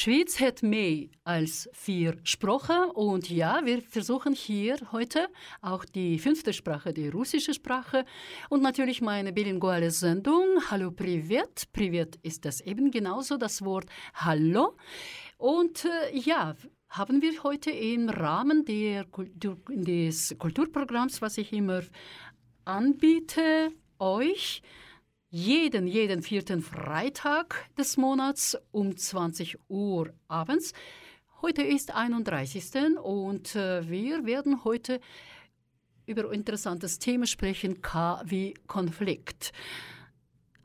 [0.00, 2.88] Schweiz hat mehr als vier Sprachen.
[2.92, 5.26] Und ja, wir versuchen hier heute
[5.60, 8.04] auch die fünfte Sprache, die russische Sprache.
[8.48, 10.44] Und natürlich meine bilinguale Sendung.
[10.70, 11.64] Hallo Privet.
[11.72, 14.76] Privet ist das eben genauso das Wort Hallo.
[15.36, 16.54] Und äh, ja,
[16.90, 19.04] haben wir heute im Rahmen der
[19.68, 21.82] des Kulturprogramms, was ich immer
[22.64, 24.62] anbiete, euch
[25.29, 30.73] jeden, jeden vierten Freitag des Monats um 20 Uhr abends.
[31.41, 32.97] Heute ist 31.
[33.01, 34.99] und äh, wir werden heute
[36.05, 39.53] über ein интересанtes Thema sprechen, K wie Konflikt.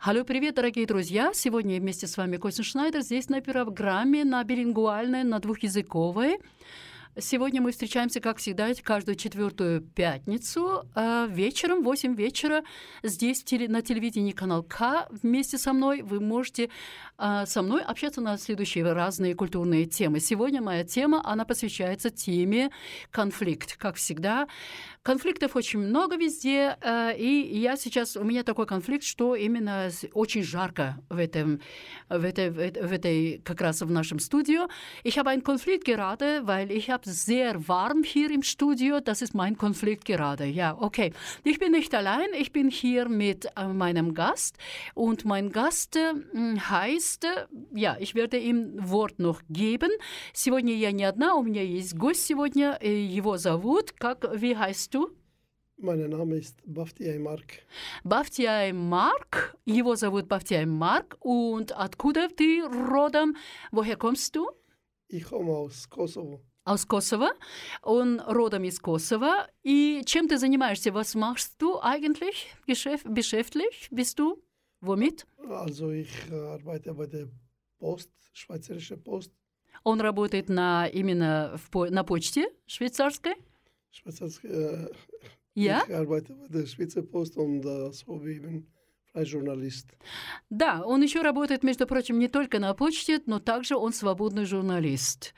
[0.01, 1.33] Hallo, привет, дорогие друзья!
[1.35, 6.39] Сегодня вместе с вами Костя Шнайдер здесь на программе на билингвальной, на двухязыковой.
[7.20, 12.64] Сегодня мы встречаемся, как всегда, каждую четвертую пятницу э, вечером, в 8 вечера.
[13.04, 16.02] Здесь на телевидении канал К вместе со мной.
[16.02, 16.72] Вы можете
[17.20, 20.20] э, со мной общаться на следующие разные культурные темы.
[20.20, 22.72] Сегодня моя тема, она посвящается теме
[23.12, 23.78] конфликт.
[23.78, 24.48] Как всегда,
[25.03, 26.77] конфликтов очень много везде.
[26.81, 31.61] э, и я сейчас, у меня такой конфликт, что именно с- очень жарко в, этом,
[32.09, 34.69] в, этой, в этой- в этой, как раз в нашем студию.
[35.05, 39.01] Ich habe einen Konflikt gerade, weil ich habe sehr warm hier im Studio.
[39.01, 40.45] Das ist mein Konflikt gerade.
[40.47, 41.13] Ja, okay.
[41.45, 42.29] Ich bin nicht allein.
[42.39, 44.57] Ich bin hier mit äh, meinem Gast.
[44.95, 46.13] Und mein Gast äh,
[46.59, 49.91] heißt, äh, ja, ich werde ihm Wort noch geben.
[50.33, 52.77] Сегодня я не одна, у меня есть гость сегодня.
[52.81, 55.10] э, Его зовут, как, wie heißt du?
[55.78, 57.64] Mein Name ist Baftiai Mark.
[58.04, 59.58] Бафтиай Марк.
[59.66, 61.18] Его зовут Бафтиай Марк.
[61.20, 63.36] Und откуда ты родом?
[63.72, 64.50] Woher kommst du?
[65.10, 66.42] Ich komme aus Kosovo.
[66.64, 67.30] Aus Kosovo.
[67.82, 69.50] Он родом из Косово.
[69.64, 70.94] И чем ты занимаешься?
[70.94, 72.48] Was machst du eigentlich?
[72.68, 74.42] Geschäft, beschäftigt bist du?
[74.80, 75.26] Womit?
[75.50, 77.28] Also ich äh, arbeite bei der
[77.80, 79.32] Post, Schweizerische Post.
[79.84, 83.36] Он работает на, именно в, на почте швейцарской.
[83.94, 84.88] Schweizer, äh,
[85.56, 85.84] Ja?
[85.88, 87.92] Ich arbeite bei der Schweizer Post und äh,
[88.24, 88.68] wie eben
[89.12, 89.88] freier Journalist.
[90.50, 95.34] Да, он еще работает, между прочим, не только на почте, но также он свободный журналист.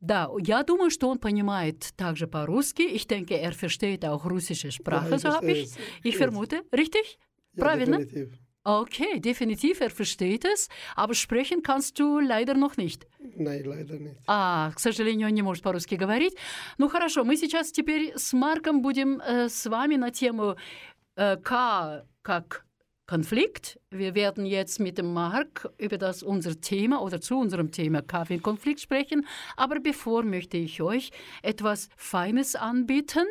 [0.00, 2.82] Да, я думаю, что он понимает также по-русски.
[2.82, 5.74] Ich denke, er versteht auch russische Sprache, Ja, so habe ich.
[6.04, 7.18] Ich vermute, richtig?
[7.54, 7.98] Ja, Правильно?
[7.98, 8.38] definitiv.
[8.63, 13.07] Okay, definitiv, er versteht es, aber sprechen kannst du leider noch nicht.
[13.19, 14.19] Nein, leider nicht.
[14.27, 16.35] А, к сожалению, он не может по-русски говорить.
[16.77, 20.57] Ну хорошо, мы сейчас теперь с Марком будем э, с вами на тему
[21.15, 22.65] äh, K как
[23.07, 23.79] Konflikt.
[23.89, 28.29] Wir werden jetzt mit dem Mark über das unser Thema oder zu unserem Thema K
[28.29, 29.25] wie Konflikt sprechen.
[29.57, 33.25] Aber bevor möchte ich euch etwas Feines anbieten.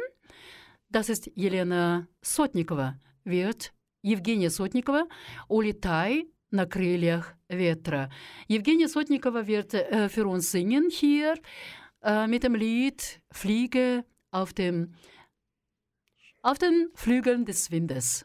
[0.91, 2.99] Das ist Елена Сотникова.
[3.25, 3.73] Wird
[4.03, 5.09] Евгения Сотникова
[5.49, 8.11] «Улетай на крыльях ветра».
[8.49, 11.35] Евгения Сотникова wird äh, für uns singen hier
[12.03, 14.95] äh, mit dem Lied «Fliege auf, dem,
[16.43, 18.25] auf den Flügeln des Windes».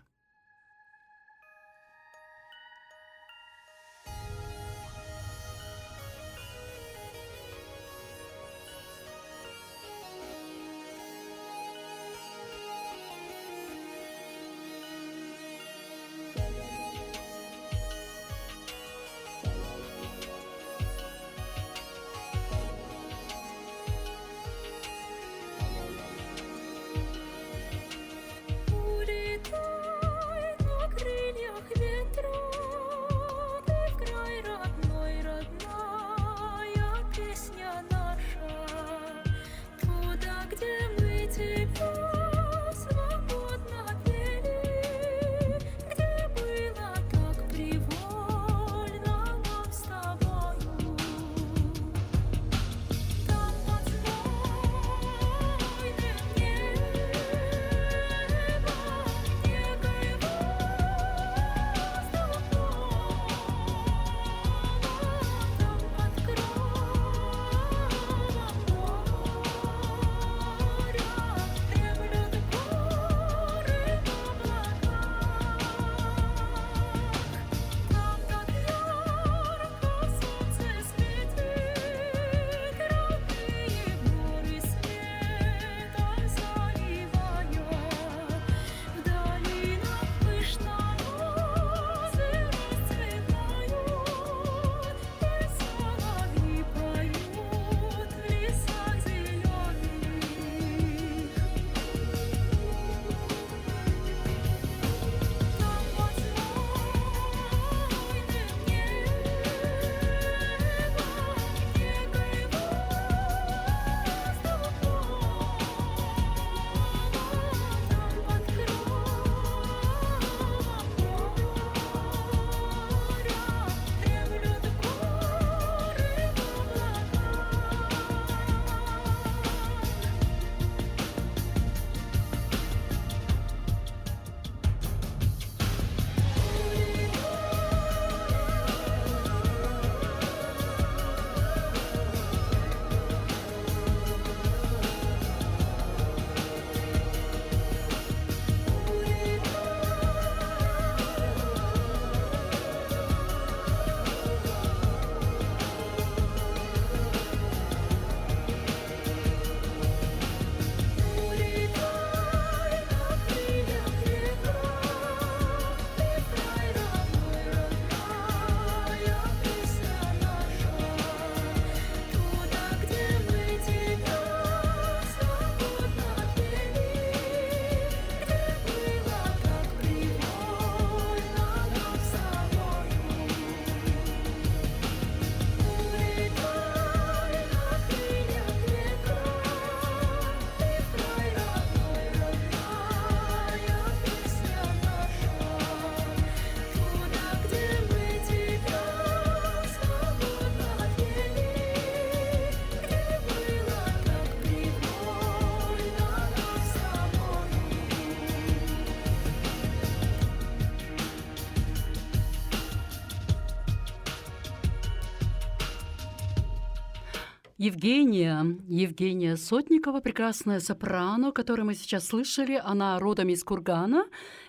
[217.59, 224.05] Евгения, Евгения Сотникова, прекрасная сопрано, которую мы сейчас слышали, она родом из Кургана.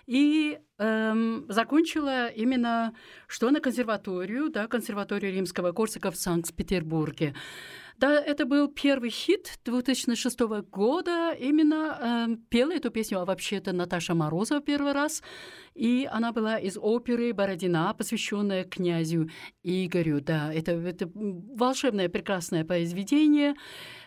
[0.06, 2.94] И эм, закончила именно
[3.26, 3.50] что?
[3.50, 7.34] На консерваторию, да, консерваторию римского Корсака в Санкт-Петербурге.
[8.00, 11.36] Да, это был первый хит 2006 года.
[11.38, 15.22] Именно э, пела эту песню, а вообще-то Наташа Морозова первый раз.
[15.74, 19.28] И она была из оперы «Бородина», посвященная князю
[19.62, 20.22] Игорю.
[20.22, 23.54] Да, это, это волшебное, прекрасное произведение.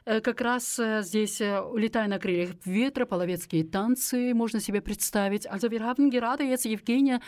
[0.04, 5.46] Э, как раз э, здесь э, «Улетай на крыльях ветра», половецкие танцы, можно себе представить.
[5.46, 7.20] Also wir haben gerade jetzt Евгения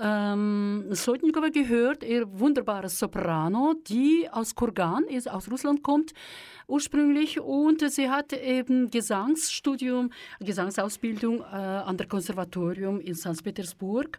[0.00, 6.12] ähm, Sotnikova gehört, ihr wunderbares Soprano, die aus Kurgan ist, aus Russland kommt
[6.68, 13.42] ursprünglich und sie hat eben Gesangsstudium, Gesangsausbildung äh, an der Konservatorium in St.
[13.42, 14.18] Petersburg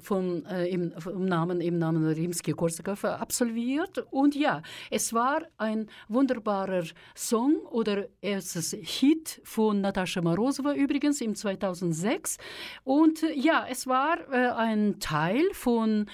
[0.00, 4.04] vom, äh, im, im, Namen, im Namen Rimsky-Korsakov absolviert.
[4.10, 6.84] Und ja, es war ein wunderbarer
[7.14, 12.36] Song oder erstes Hit von Natascha Morozova übrigens im 2006.
[12.84, 16.06] Und ja, es war äh, ein Teil von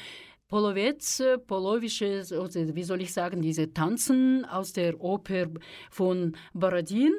[0.47, 5.49] Polowetz, polowische, wie soll ich sagen, diese Tanzen aus der Oper
[5.91, 7.15] von Borodin,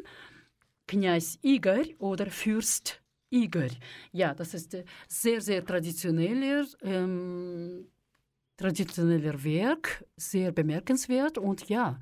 [0.87, 3.01] Kneis Igor oder Fürst
[3.35, 3.67] Igor.
[4.11, 4.77] Ja, das ist
[5.07, 7.87] sehr, sehr traditioneller, ähm,
[8.57, 11.99] traditioneller Werk, sehr bemerkenswert und ja,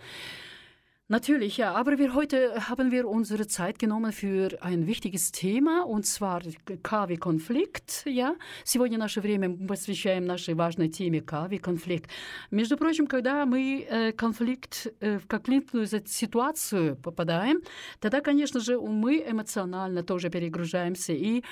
[1.09, 1.73] Natürlich, ja.
[1.73, 6.41] Aber wir heute haben wir unsere Zeit genommen für ein wichtiges Thema, und zwar
[6.81, 8.05] КАВИ-конфликт.
[8.05, 8.35] Ja.
[8.63, 12.09] Сегодня наше время мы посвящаем нашей важной теме КАВИ-конфликт.
[12.51, 17.61] Между прочим, когда мы э, конфликт, э, в конфликтную ситуацию попадаем,
[17.99, 21.11] тогда, конечно же, мы эмоционально тоже перегружаемся.
[21.11, 21.43] И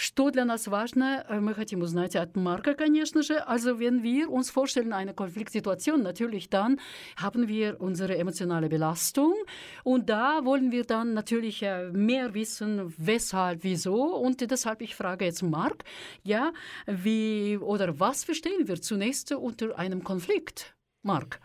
[0.00, 3.34] Что для нас важно, мы хотим узнать от Марка, конечно же.
[3.34, 6.78] Also wenn wir uns vorstellen eine Konfliktsituation, natürlich dann
[7.16, 9.34] haben wir unsere emotionale Belastung
[9.82, 15.42] und da wollen wir dann natürlich mehr wissen, weshalb, wieso und deshalb ich frage jetzt
[15.42, 15.82] Mark,
[16.22, 16.52] ja,
[16.86, 21.40] wie oder was verstehen wir zunächst unter einem Konflikt, Марк?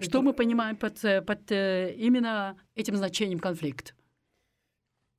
[0.00, 3.94] Что мы понимаем под, под именно этим значением конфликт?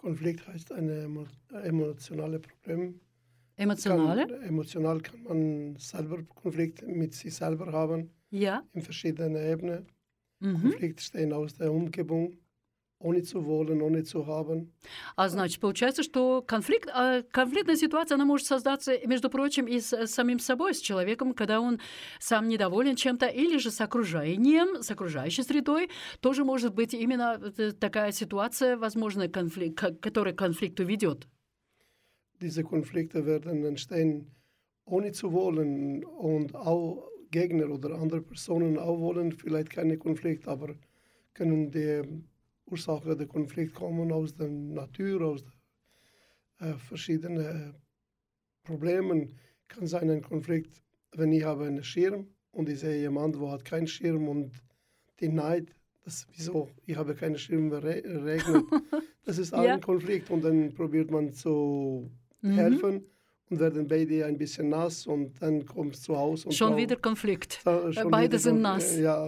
[0.01, 0.89] Konflikt heißt ein
[1.53, 3.01] emotionales Problem.
[3.57, 4.27] Emotionale?
[4.27, 8.11] Kann, emotional kann man selber Konflikt mit sich selber haben.
[8.31, 8.63] Ja.
[8.73, 9.87] In verschiedenen Ebenen.
[10.39, 10.63] Mhm.
[10.63, 12.39] Konflikt stehen aus der Umgebung.
[13.01, 14.73] Ohne zu wollen, ohne zu haben.
[15.17, 16.89] А значит, получается, что конфликт,
[17.33, 21.81] конфликтная ситуация, она может создаться, между прочим, и с самим собой, с человеком, когда он
[22.19, 25.89] сам недоволен чем-то, или же с окружением, с окружающей средой.
[26.21, 27.39] Тоже может быть именно
[27.81, 31.27] такая ситуация, возможно, конфликт, который к конфликту ведет.
[32.41, 34.31] Diese Konflikte werden entstehen,
[34.87, 40.75] ohne zu wollen und auch Gegner oder andere Personen auch wollen vielleicht keine Konflikt, aber
[41.35, 42.03] können die
[42.71, 45.45] Ursache der Konflikt kommen aus der Natur, aus
[46.59, 47.75] äh, verschiedenen
[48.63, 49.37] Problemen.
[49.69, 53.65] Kann sein ein Konflikt, wenn ich habe einen Schirm und ich sehe jemanden, der hat
[53.65, 54.53] keinen Schirm und
[55.21, 55.75] die Neid,
[56.05, 58.65] das wieso, ich habe keinen Schirm, regnet.
[59.23, 59.75] Das ist auch ja.
[59.75, 62.11] ein Konflikt und dann probiert man zu
[62.41, 62.53] mhm.
[62.53, 63.05] helfen
[63.51, 66.49] und werden beide ein bisschen nass und dann kommst du zu Hause.
[66.49, 67.61] Und schon wieder Konflikt.
[67.65, 68.97] Schon Beide sind Konflikt, nass.
[68.97, 69.27] Ja,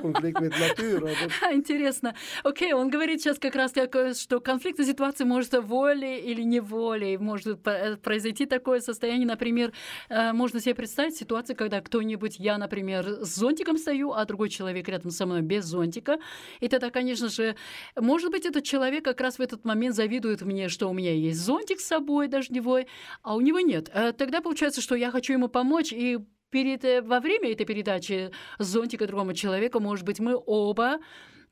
[0.00, 1.08] Konflikt mit Natur.
[1.52, 2.14] Интересно.
[2.42, 3.72] Окей, он говорит сейчас как раз,
[4.20, 7.60] что конфликтная ситуация может волей или неволей, может
[8.02, 9.72] произойти такое состояние, например,
[10.10, 15.10] можно себе представить ситуацию, когда кто-нибудь, я, например, с зонтиком стою, а другой человек рядом
[15.10, 16.18] со мной без зонтика,
[16.60, 17.54] и тогда, конечно же,
[17.96, 21.38] может быть, этот человек как раз в этот момент завидует мне, что у меня есть
[21.38, 22.88] зонтик с собой дождевой,
[23.22, 23.90] а у него него нет.
[23.92, 26.18] Э, тогда получается, что я хочу ему помочь, и
[26.50, 30.98] перед, э, во время этой передачи зонтика другому человеку, может быть, мы оба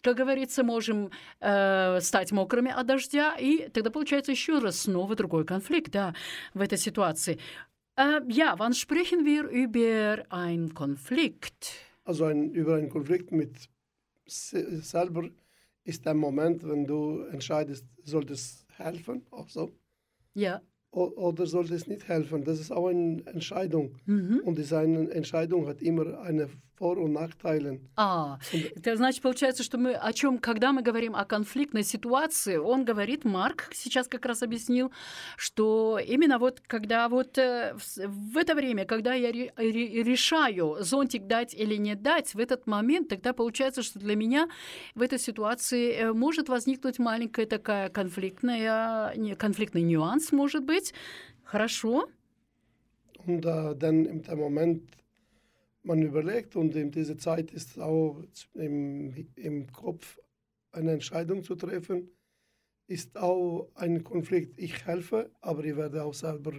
[0.03, 5.45] как говорится, можем э, стать мокрыми от дождя, и тогда получается еще раз снова другой
[5.45, 6.15] конфликт, да,
[6.55, 7.39] в этой ситуации.
[7.99, 11.75] Äh, ja, wann sprechen wir über einen Konflikt?
[12.05, 13.69] Also ein, über einen Konflikt mit
[14.25, 15.29] selber
[15.85, 19.71] ist der Moment, wenn du entscheidest, solltest helfen, auch so.
[20.33, 22.45] Ja oder sollte es nicht helfen?
[22.45, 23.97] Das ist auch eine Entscheidung.
[24.07, 24.41] Mhm.
[24.45, 26.49] Und diese Entscheidung hat immer eine
[26.81, 27.79] Vor- und Nachteile.
[27.97, 28.39] А,
[28.75, 33.25] это значит, получается, что мы о чем, когда мы говорим о конфликтной ситуации, он говорит,
[33.27, 34.91] Марк сейчас как раз объяснил,
[35.37, 41.77] что именно вот когда вот э, в это время, когда я решаю зонтик дать или
[41.77, 44.49] не дать, в этот момент, тогда получается, что для меня
[44.95, 50.95] в этой ситуации э, может возникнуть маленькая такая конфликтная, конфликтный нюанс, может быть.
[51.45, 52.09] Хорошо.
[53.27, 53.41] Äh,
[53.77, 55.00] dann im Moment
[55.83, 58.23] man überlegt und in dieser Zeit ist auch
[58.55, 60.19] im, im Kopf
[60.73, 62.11] eine Entscheidung zu treffen,
[62.87, 64.59] ist auch ein Konflikt.
[64.59, 66.53] Ich helfe, aber ich werde auch selber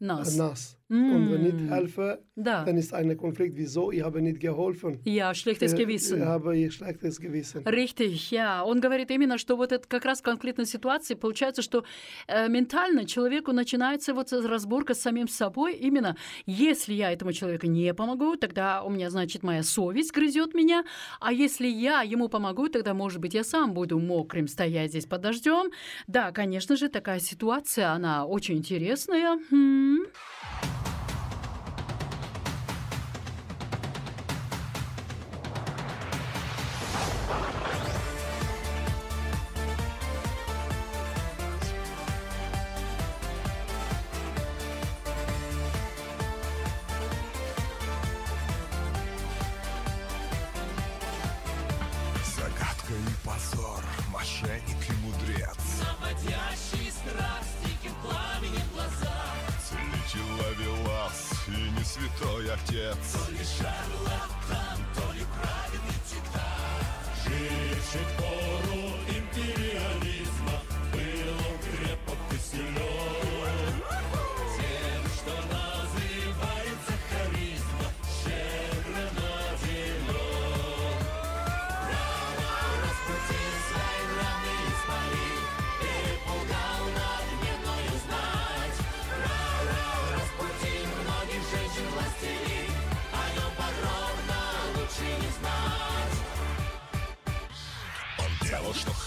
[0.00, 0.36] Nass.
[0.36, 0.74] nass.
[0.90, 1.68] Und wenn ich Mm.
[1.68, 2.64] helfe, Да.
[2.64, 5.00] dann ist ein Konflikt, wieso ich habe nicht geholfen.
[5.04, 6.20] Ja, schlechtes Gewissen.
[6.20, 7.62] Ich habe schlechtes Gewissen.
[7.66, 8.64] Richtig, я.
[8.64, 11.14] Он говорит именно, что вот это как раз конкретная ситуация.
[11.18, 11.84] Получается, что
[12.26, 15.74] э, ментально человеку начинается вот разборка с самим собой.
[15.74, 20.84] Именно, если я этому человеку не помогу, тогда у меня, значит, моя совесть грызет меня.
[21.20, 25.20] А если я ему помогу, тогда, может быть, я сам буду мокрым стоять здесь под
[25.20, 25.70] дождем.
[26.06, 29.38] Да, конечно же, такая ситуация, она очень интересная.
[29.50, 29.87] Хм.
[29.88, 30.87] Mm-hmm.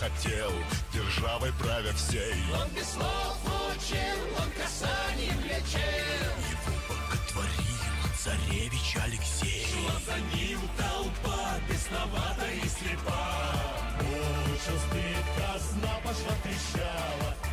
[0.01, 0.51] Хотел,
[0.91, 2.33] державой правя всей.
[2.59, 3.37] Он без слов
[3.69, 6.33] учил, он касанием лечил.
[6.49, 9.67] Его боготворил царевич Алексей.
[9.67, 13.53] Шла за ним толпа, бесновата и слепа.
[13.99, 17.50] Мучил стыд, казна пошла трещала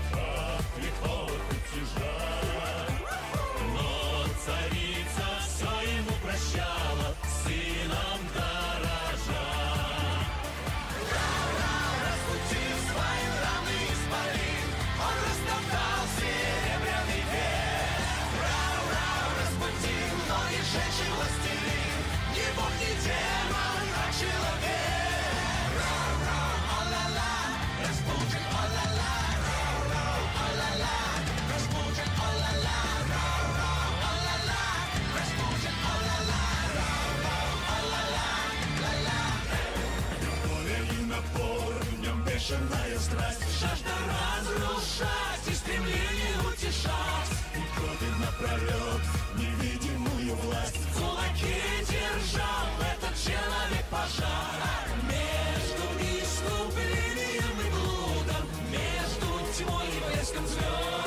[42.49, 47.33] бешеная страсть Жажда разрушать и стремление утешать.
[47.55, 49.03] И крови напролет
[49.37, 50.77] невидимую власть.
[50.77, 54.89] В кулаке держал этот человек пожар.
[55.05, 55.85] Между
[56.23, 60.98] искуплением и блудом Между тьмой и блеском звезд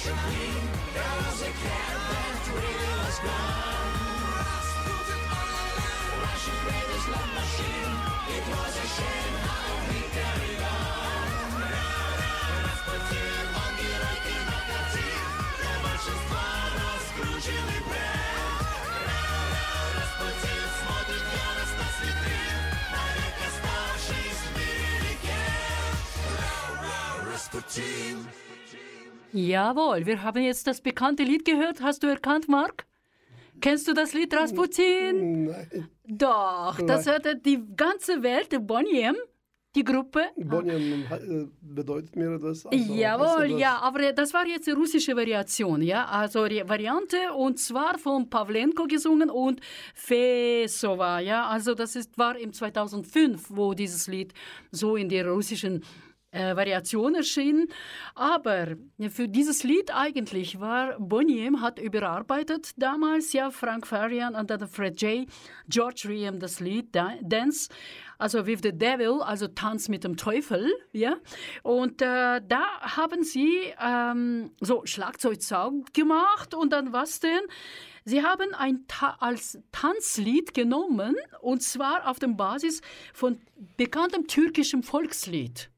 [0.00, 0.16] Russian.
[0.94, 1.52] There was a
[3.04, 3.60] was gone.
[6.64, 7.92] Greatest love machine.
[8.36, 11.29] It was a shame how he carried on.
[29.32, 31.80] Jawohl, wir haben jetzt das bekannte Lied gehört.
[31.82, 32.86] Hast du erkannt, Mark?
[33.60, 35.44] Kennst du das Lied Rasputin?
[35.44, 39.16] Nein, Doch, das hörte die ganze Welt, Bonnie M,
[39.74, 40.22] die Gruppe.
[40.36, 42.64] Bonien äh, bedeutet mir das.
[42.66, 47.16] also, Jawohl, das- ja, aber das war jetzt die russische Variation, ja, also die Variante
[47.36, 49.60] und zwar von Pavlenko gesungen und
[49.94, 54.32] Fesova, ja, also das ist, war im 2005, wo dieses Lied
[54.72, 55.84] so in der russischen
[56.32, 57.68] äh, Variation erschien.
[58.14, 58.76] Aber
[59.08, 65.00] für dieses Lied eigentlich war Boniem hat überarbeitet damals ja Frank Farian und dann Fred
[65.02, 65.26] J.
[65.68, 67.68] George Riem das Lied Da- Dance,
[68.18, 71.16] also With the Devil, also Tanz mit dem Teufel, ja.
[71.62, 77.40] Und äh, da haben sie ähm, so Schlagzeugsound gemacht und dann was denn?
[78.04, 82.80] Sie haben ein Ta als Tanzlied genommen und zwar auf der Basis
[83.12, 83.40] von
[83.76, 85.70] bekanntem türkischem Volkslied.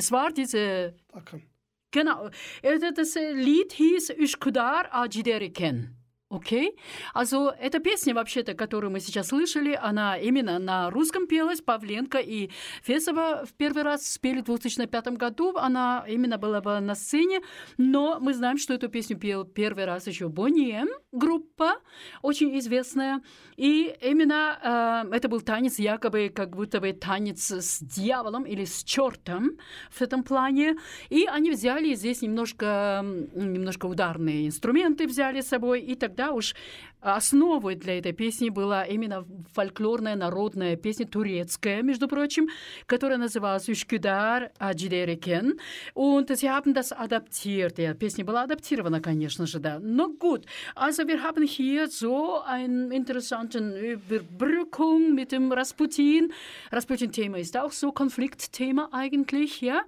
[0.00, 1.42] Es war diese, Hakan.
[1.90, 2.30] genau,
[2.62, 5.99] äh, das äh, Lied hieß Üsküdar Acideriken.
[6.32, 6.76] Окей.
[7.12, 11.60] Also, эта песня, вообще-то, которую мы сейчас слышали, она именно на русском пелась.
[11.60, 12.50] Павленко и
[12.84, 15.56] Фесова в первый раз спели в 2005 году.
[15.56, 17.40] Она именно была бы на сцене.
[17.78, 21.78] Но мы знаем, что эту песню пел первый раз еще Бонием, группа,
[22.22, 23.22] очень известная.
[23.56, 28.84] И именно э, это был танец, якобы как будто бы танец с дьяволом или с
[28.84, 29.58] чертом
[29.90, 30.76] в этом плане.
[31.08, 36.54] И они взяли здесь немножко, немножко ударные инструменты взяли с собой, и тогда уж
[37.00, 42.48] основой для этой песни была именно фольклорная народная песня турецкая, между прочим,
[42.84, 45.58] которая называлась «Üşküdar Acidereken».
[45.94, 47.78] Und sie haben das adaptiert.
[47.78, 49.78] Ja, песня была адаптирована, конечно же, да.
[49.78, 56.34] Но gut, also wir haben hier so eine interessante Überbrückung mit dem Rasputin.
[56.70, 59.84] Rasputin-Thema ist auch so Konfliktthema eigentlich, ja.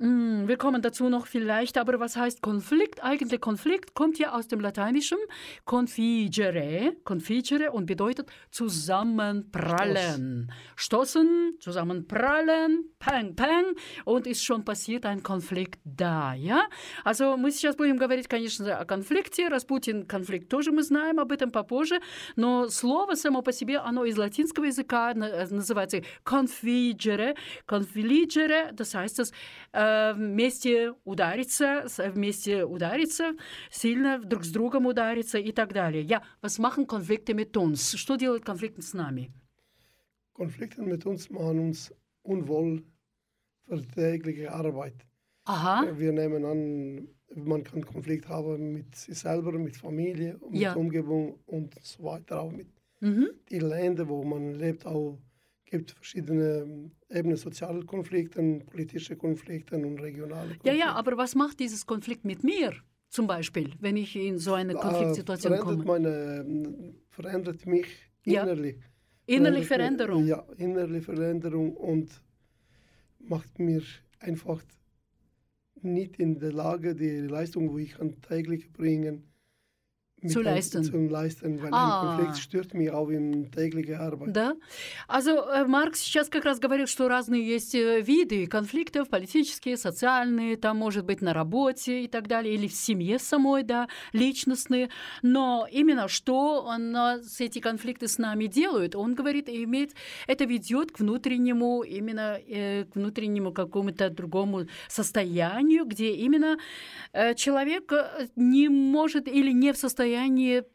[0.00, 3.02] Mm, Wir kommen dazu noch vielleicht, aber was heißt Konflikt?
[3.02, 5.16] Eigentlich Konflikt kommt ja aus dem Lateinischen
[5.64, 10.52] configere, configere und bedeutet zusammenprallen.
[10.76, 16.66] Stoßen, zusammenprallen, pang, pang, und ist schon passiert ein Konflikt da, ja?
[17.04, 19.48] Also мы сейчас будем говорить, конечно, о конфликте.
[19.48, 22.00] Распутин конфликт тоже мы знаем, об этом попозже,
[22.36, 27.34] но слово само по себе, оно из латинского языка на- называется configere,
[27.66, 29.32] confligere, das heißt, das
[29.72, 33.34] э, вместе удариться, с- вместе удариться,
[33.70, 36.02] сильно друг с другом удариться и так далее.
[36.02, 37.96] Ja, was machen Konflikte mit uns?
[37.96, 39.32] Что делают конфликты с нами?
[40.32, 42.84] Konflikte mit uns machen uns unwohl
[43.66, 44.94] für die tägliche Arbeit.
[45.44, 50.74] Aha, Wir nehmen an, man kann Konflikt haben mit sich selber, mit Familie, mit Ja.
[50.74, 52.68] Umgebung und so weiter, auch mit
[53.00, 53.28] mhm.
[53.50, 55.18] die Länder, wo man lebt, auch
[55.64, 60.67] gibt verschiedene ähm, Ebenen, soziale Konflikte, politische Konflikte und regionale Konflikte.
[60.69, 62.73] ja, ja, aber was macht dieses Konflikt mit mir?
[63.09, 65.99] Zum Beispiel, wenn ich in so eine Äh, Konfliktsituation verändert, komme.
[65.99, 67.87] meine, ähm, verändert mich
[68.25, 68.43] Ja.
[68.43, 68.77] innerlich.
[69.25, 70.25] Innerlich Verändert mich- Veränderung.
[70.27, 72.21] Ja, innerliche Veränderung und
[73.19, 73.81] macht mir
[74.19, 74.61] einfach
[75.81, 79.30] nicht in der Lage, die Leistung, die ich kann täglich bringen,
[80.27, 80.83] Zu leisten.
[80.83, 82.01] Zu leisten, weil Ah.
[82.01, 84.35] ein Konflikt stört mich auch in tägliche Arbeit.
[84.35, 84.55] Да.
[85.07, 90.77] Also, Маркс сейчас как раз говорил, что разные есть э, виды конфликтов, политические, социальные, там,
[90.77, 94.89] может быть, на работе и так далее, или в семье самой, да, личностные.
[95.23, 96.95] Но именно что он,
[97.39, 99.93] эти конфликты с нами делают, он говорит, имеет,
[100.27, 106.57] это ведет к внутреннему, именно э, к внутреннему какому-то другому состоянию, где именно
[107.13, 110.10] э, человек э, не может или не в состоянии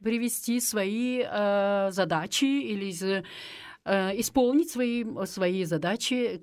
[0.01, 3.25] привести свои э, задачи или
[3.85, 6.43] э, исполнить свои, свои задачи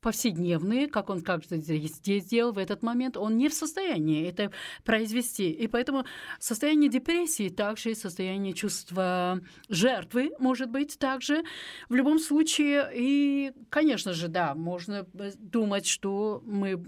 [0.00, 4.50] повседневные, как он как здесь сделал в этот момент, он не в состоянии это
[4.84, 5.50] произвести.
[5.50, 6.04] И поэтому
[6.38, 11.42] состояние депрессии также состояние чувства жертвы может быть также.
[11.88, 16.82] В любом случае, и, конечно же, да, можно думать, что мы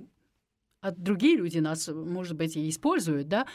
[0.80, 3.46] а другие люди нас, может быть, и используют, да.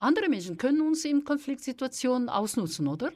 [0.00, 3.12] Andere Menschen können uns in Konfliktsituationen ausnutzen, oder?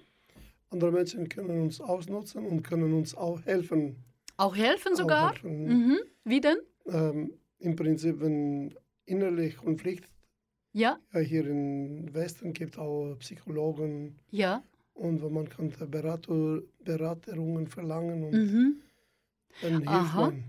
[0.71, 3.97] Andere Menschen können uns ausnutzen und können uns auch helfen.
[4.37, 5.31] Auch helfen sogar?
[5.31, 5.67] Auch helfen.
[5.67, 5.99] Mhm.
[6.25, 6.59] Wie denn?
[6.87, 8.75] Ähm, Im Prinzip, wenn
[9.07, 10.09] innerlich Konflikt
[10.75, 10.99] ja.
[11.13, 11.21] ja.
[11.21, 14.19] Hier im Westen gibt es auch Psychologen.
[14.31, 14.63] Ja.
[14.93, 18.77] Und wenn man kann Berater, Beraterungen verlangen und mhm.
[19.63, 20.21] dann hilft Aha.
[20.27, 20.45] man.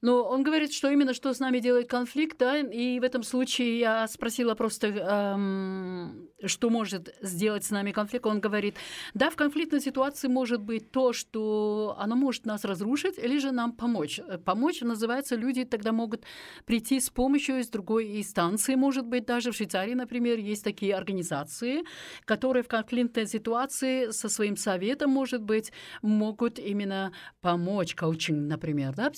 [0.00, 3.78] Но он говорит, что именно что с нами делает конфликт, да, и в этом случае
[3.78, 8.26] я спросила просто, эм, что может сделать с нами конфликт.
[8.26, 8.76] Он говорит,
[9.14, 13.72] да, в конфликтной ситуации может быть то, что оно может нас разрушить, или же нам
[13.72, 14.20] помочь.
[14.44, 16.24] Помочь, называется, люди тогда могут
[16.64, 21.82] прийти с помощью из другой инстанции, может быть, даже в Швейцарии, например, есть такие организации,
[22.24, 29.10] которые в конфликтной ситуации со своим советом, может быть, могут именно помочь, коучинг, например, да,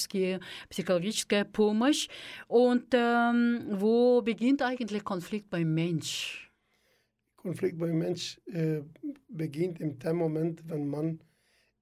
[0.00, 2.08] психологические, психологическая помощь.
[2.48, 6.50] Und ähm, wo beginnt eigentlich Konflikt beim Mensch?
[7.36, 8.82] Konflikt beim Mensch äh,
[9.28, 11.20] beginnt in dem Moment, wenn man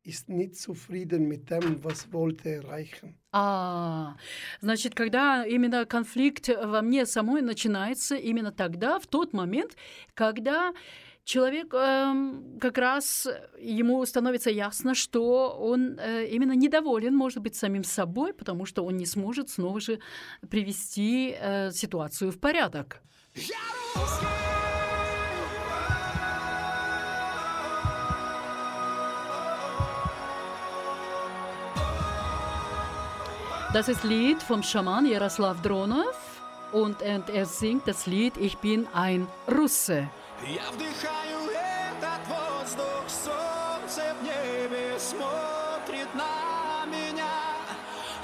[0.04, 3.14] ist nicht zufrieden mit dem, was wollte erreichen.
[3.32, 4.16] А,
[4.60, 9.76] значит, когда именно конфликт во мне самой начинается, именно тогда, в тот момент,
[10.14, 10.72] когда
[11.28, 13.28] человек эм, как раз
[13.60, 18.96] ему становится ясно, что он э, именно недоволен, может быть, самим собой, потому что он
[18.96, 20.00] не сможет снова же
[20.50, 23.00] привести э, ситуацию в порядок.
[33.74, 36.16] Das ist Lied vom Schaman Jaroslav Dronov
[36.72, 40.08] und, und er singt das Lied Ich bin ein Russe.
[40.46, 47.56] Я вдыхаю этот воздух, солнце в небе смотрит на меня.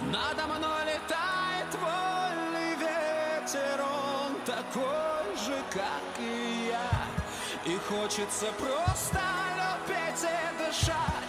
[0.00, 7.72] Надо мной летает вольный ветер, он такой же, как и я.
[7.72, 9.20] И хочется просто
[9.58, 11.23] любить и дышать,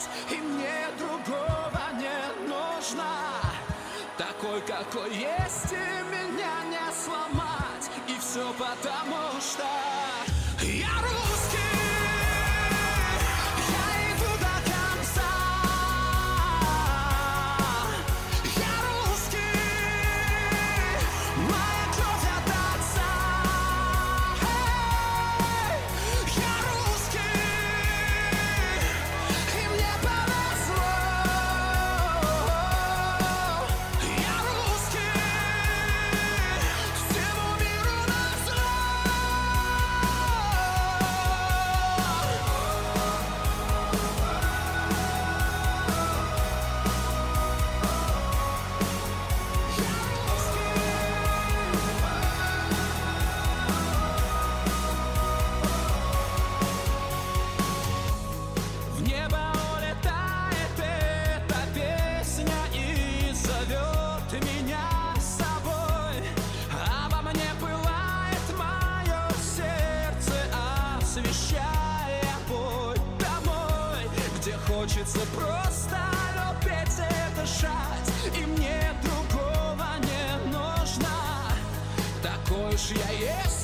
[74.95, 75.97] хочется просто
[76.35, 81.09] любить и дышать, и мне другого не нужно.
[82.23, 83.54] Такой уж я есть,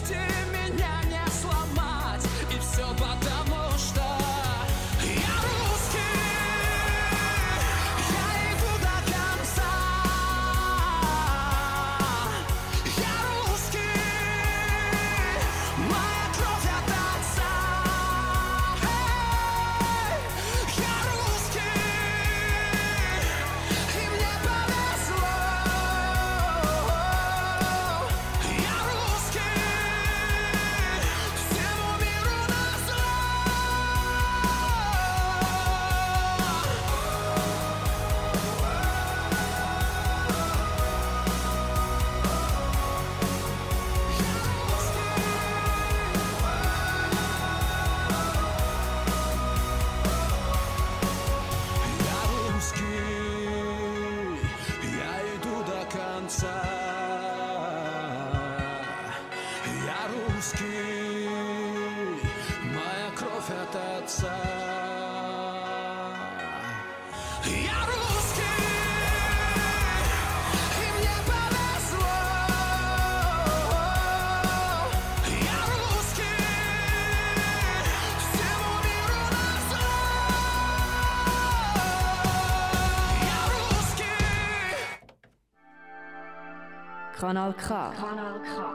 [87.22, 87.68] Kanal K.
[87.94, 88.71] Kanal K.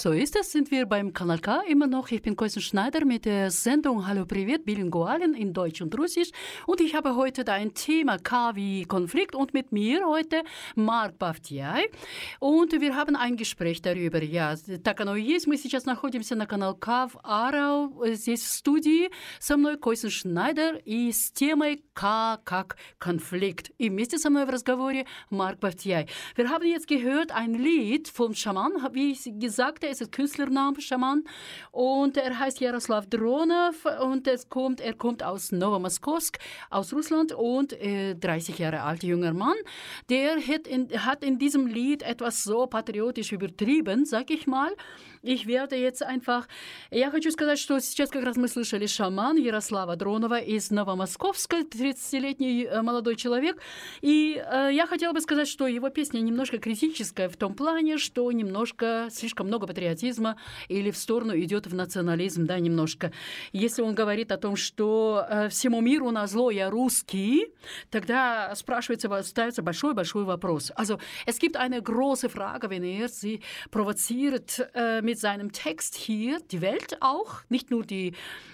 [0.00, 2.10] So ist es, sind wir beim Kanal K immer noch.
[2.10, 6.32] Ich bin Koisen Schneider mit der Sendung Hallo Privet, Bilingualen in Deutsch und Russisch.
[6.66, 10.42] Und ich habe heute da ein Thema K wie Konflikt und mit mir heute
[10.74, 11.88] Марк Бавтьяй.
[12.40, 14.22] Und wir haben ein Gespräch darüber.
[14.22, 15.46] Ja, так оно и есть.
[15.46, 19.08] Мы сейчас находимся на канал К в Арау, здесь в студии.
[19.40, 23.72] Со мной Койсен Шнайдер и с темой К как Konflikt.
[23.78, 26.06] И вместе со мной в разговоре Марк Бавтьяй.
[26.36, 31.23] Wir haben jetzt gehört ein Lied vom Schaman, wie ich gesagt ist Künstlername Schaman
[31.71, 36.37] und er heißt Jaroslav Dronov und es kommt, er kommt aus Novomoskowsk,
[36.69, 39.57] aus Russland und äh, 30 Jahre alt, junger Mann.
[40.09, 44.71] Der hat in, hat in diesem Lied etwas so patriotisch übertrieben, sag ich mal.
[45.23, 46.47] Ich werde jetzt einfach...
[46.89, 52.65] Я хочу сказать, что сейчас как раз мы слышали шаман Ярослава Дронова из Новомосковска, 30-летний
[52.65, 53.57] э, молодой человек.
[54.01, 58.31] И э, я хотела бы сказать, что его песня немножко критическая в том плане, что
[58.31, 60.37] немножко слишком много патриотизма
[60.69, 63.11] или в сторону идет в национализм, да, немножко.
[63.51, 67.53] Если он говорит о том, что э, всему миру на зло я русский,
[67.91, 70.71] тогда спрашивается, ставится большой-большой вопрос.
[70.75, 76.39] Also es gibt eine große Frage, wenn er sie provoziert äh, mit seinem Text hier,
[76.51, 78.13] die Welt auch, nicht nur die,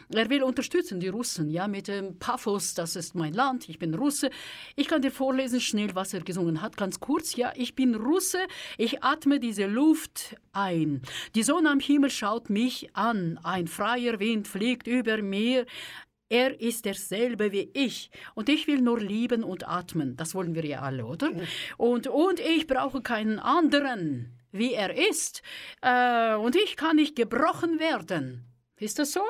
[0.09, 3.93] er will unterstützen die Russen, ja, mit dem Pathos, das ist mein Land, ich bin
[3.93, 4.31] Russe.
[4.75, 8.39] Ich kann dir vorlesen schnell, was er gesungen hat, ganz kurz, ja, ich bin Russe,
[8.79, 11.03] ich atme diese Luft ein.
[11.35, 15.67] Die Sonne am Himmel schaut mich an, ein freier Wind fliegt über mir,
[16.29, 20.17] er ist derselbe wie ich und ich will nur lieben und atmen.
[20.17, 21.29] Das wollen wir ja alle, oder?
[21.77, 25.41] Und, und ich brauche keinen anderen wie er ist.
[25.81, 28.45] Äh, und ich kann nicht gebrochen werden.
[28.79, 29.21] Ist das so?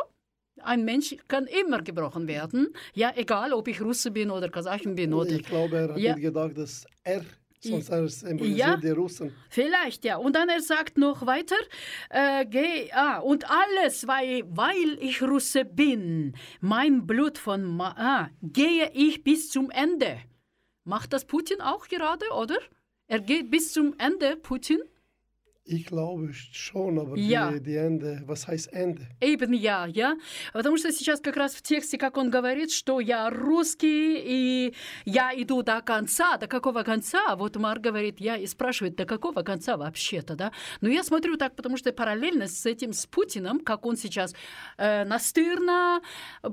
[0.62, 2.74] Ein Mensch kann immer gebrochen werden.
[2.94, 6.16] Ja, egal, ob ich Russe bin oder Kasachin bin oder Ich glaube, er hat Ja.
[6.16, 7.22] gedacht, dass er,
[7.60, 8.76] sonst er symbolisiert Ja.
[8.78, 9.36] die Russen.
[9.50, 10.18] Vielleicht, ja.
[10.18, 11.56] Und dann er sagt noch weiter,
[12.10, 18.30] äh, geh, ah, und alles, weil, weil ich Russe bin, mein Blut von, Ma ah,
[18.42, 20.18] gehe ich bis zum Ende.
[20.86, 22.58] Macht das Putin auch gerade, oder?
[23.08, 24.80] Er geht bis zum Ende, Putin?
[25.70, 27.52] Ich glaube schon, aber Ja.
[27.52, 29.02] die, die Ende, was heißt Ende?
[29.20, 30.16] Eben я, я.
[30.54, 35.32] Потому что сейчас как раз в тексте, как он говорит, что я русский, и я
[35.36, 36.38] иду до конца.
[36.38, 37.36] До какого конца?
[37.36, 40.54] Вот Мар говорит, я и спрашивает, до какого конца вообще-то, да?
[40.80, 44.34] Но я смотрю так, потому что параллельно с этим, с Путиным, как он сейчас
[44.78, 46.02] э, настырно,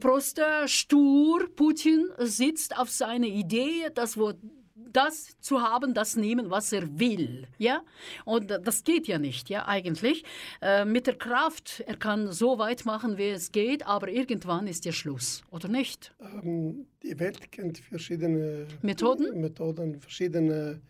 [0.00, 4.38] просто штур, Путин sitzt auf seine Idee, dass вот
[4.74, 7.46] das zu haben, das nehmen, was er will.
[7.58, 7.82] Ja?
[8.24, 10.24] Und das geht ja nicht, ja, eigentlich.
[10.60, 14.84] Äh, mit der Kraft, er kann so weit machen, wie es geht, aber irgendwann ist
[14.84, 16.14] der Schluss, oder nicht?
[16.20, 19.40] Ähm, die Welt kennt verschiedene Methoden?
[19.40, 20.80] Methoden, verschiedene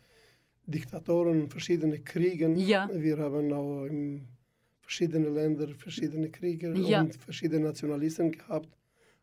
[0.66, 2.50] Diktatoren, verschiedene Kriege.
[2.56, 2.88] Ja.
[2.92, 4.26] Wir haben auch in
[4.80, 7.02] verschiedenen Ländern verschiedene Kriege Ja.
[7.02, 8.68] und verschiedene Nationalisten gehabt.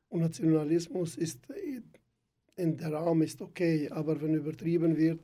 [0.10, 1.40] Und Nationalismus ist
[2.64, 5.20] in der Raum ist okay, aber wenn übertrieben wird,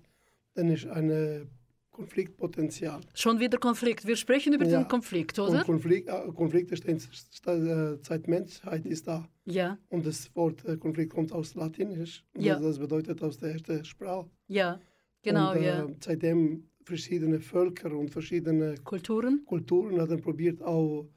[0.56, 1.48] dann ist ein
[1.92, 3.02] Konfliktpotenzial.
[3.14, 4.06] Schon wieder Konflikt.
[4.08, 4.82] Wir sprechen über Ja.
[4.84, 5.64] den Konflikt, Und oder?
[5.64, 9.28] Konflikt, äh, Konflikte stehen st- äh, seit Menschheit ist da.
[9.46, 12.24] Ja, Und das Wort äh, Konflikt kommt aus Latinisch.
[12.38, 12.60] Ja.
[12.60, 14.30] das, bedeutet aus der ersten Sprache.
[14.48, 14.80] ja,
[15.24, 15.88] genau, und, äh, ja.
[16.00, 19.44] Seitdem verschiedene Völker und verschiedene Kulturen?
[19.46, 21.08] Kulturen haben probiert, auch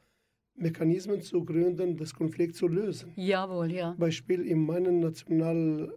[0.54, 3.12] Mechanismen zu gründen, das Konflikt zu lösen.
[3.16, 3.94] Jawohl, ja.
[3.98, 5.96] Beispiel in meinem National...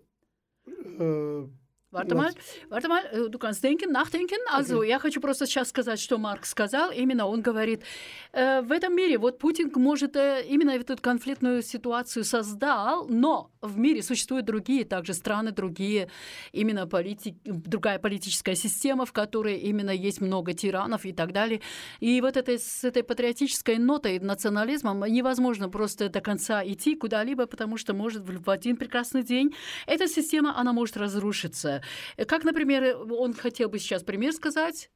[0.66, 1.50] 呃
[1.94, 2.32] Warte mal,
[2.70, 4.40] warte mal, du kannst denken, nachdenken.
[4.52, 6.90] Also, я хочу просто сейчас сказать, что Марк сказал.
[6.90, 7.84] Именно он говорит,
[8.32, 13.78] э, в этом мире вот Путин может э, именно эту конфликтную ситуацию создал, но в
[13.78, 16.10] мире существуют другие также страны, другие
[16.52, 17.38] именно полити...
[17.44, 21.62] другая политическая система, в которой именно есть много тиранов и так далее.
[22.00, 27.78] И вот этой, с этой патриотической нотой, национализмом невозможно просто до конца идти куда-либо, потому
[27.78, 29.54] что может в один прекрасный день
[29.86, 31.83] эта система, она может разрушиться.
[31.83, 31.83] Э,
[32.27, 34.91] Как, например, он хотел бы сейчас пример сказать?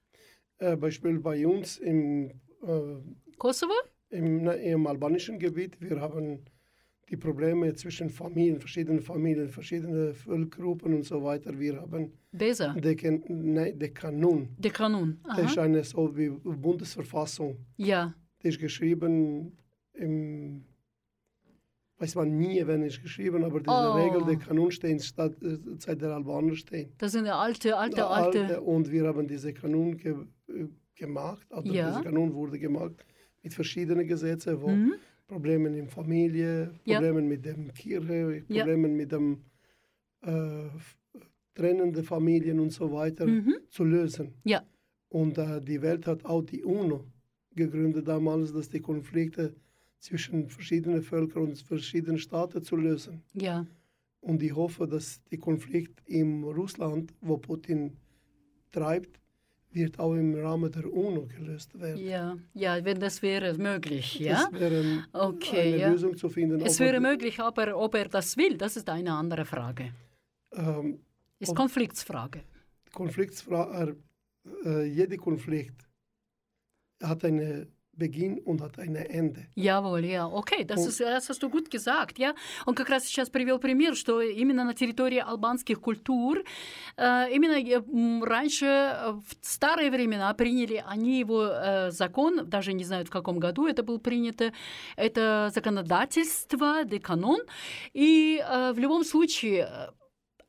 [0.59, 2.31] äh, Beispiel bei uns im,
[2.63, 2.97] äh,
[3.39, 3.75] Kosovo?
[4.11, 6.45] im, na, im albanischen Gebiet, wir haben
[7.11, 11.59] die Probleme zwischen Familien, verschiedenen Familien, verschiedene Völkergruppen und so weiter.
[11.59, 12.73] Wir haben Beza.
[12.75, 14.49] den, nein, den Kanun.
[14.59, 15.19] Der Kanun.
[15.37, 15.65] Das ist Aha.
[15.67, 17.59] eine so wie Bundesverfassung.
[17.77, 19.57] Ja, Das ist geschrieben
[19.95, 20.65] im
[22.00, 23.94] weiß man nie, wenn es geschrieben, aber diese Oh.
[23.94, 26.92] Regel der Kanun stehen statt äh, seit der Albaner stehen.
[26.98, 28.62] das sind alte, alte, Der alte.
[28.62, 30.14] und wir haben diese Kanun ge,
[30.50, 31.90] äh, gemacht, also Ja.
[31.90, 32.96] diese Kanun wurde gemacht
[33.44, 34.94] mit verschiedenen Gesetzen, wo Mhm.
[35.28, 37.00] Probleme in Familie, Ja.
[37.00, 38.64] Probleme mit dem Kirche, Ja.
[38.64, 39.44] Probleme mit dem
[40.22, 40.98] äh, f-
[41.54, 43.54] trennende Familien und so weiter Mhm.
[43.70, 44.34] zu lösen.
[44.44, 44.64] Ja.
[45.10, 47.06] Und äh, die Welt hat auch die UNO
[47.56, 49.56] gegründet damals, dass die Konflikte
[50.00, 53.24] zwischen verschiedenen Völkern und verschiedenen Staaten zu lösen.
[53.34, 53.66] Ja,
[54.22, 57.98] Und ich hoffe, dass der Konflikt in Russland, wo Putin
[58.72, 59.20] treibt,
[59.72, 62.04] wird auch im Rahmen der UNO gelöst werden.
[62.04, 64.50] ja, ja, wenn das wäre möglich, ja?
[64.52, 65.90] Es wäre Okay, eine ja.
[65.92, 66.62] Lösung zu finden.
[66.62, 69.94] Es wäre möglich, aber ob er das will, das ist eine andere Frage.
[70.54, 71.00] Ähm,
[71.40, 72.44] Ist Ob- Konfliktsfrage.
[72.94, 73.94] Konfliktfra
[74.66, 75.88] äh, jeder Konflikt
[77.04, 79.48] hat einen Beginn und hat ein Ende.
[79.56, 82.34] Jawohl, ja, окей, das, Und- ist, das hast du gut gesagt, ja.
[82.66, 86.44] Он как раз сейчас привел пример, что именно на территории албанских культур,
[86.98, 93.08] э, именно э, раньше, э, в старые времена приняли они его закон, даже не знают
[93.08, 94.54] в каком году это было принято,
[94.96, 97.40] это законодательство, деканон,
[97.94, 99.92] и в любом случае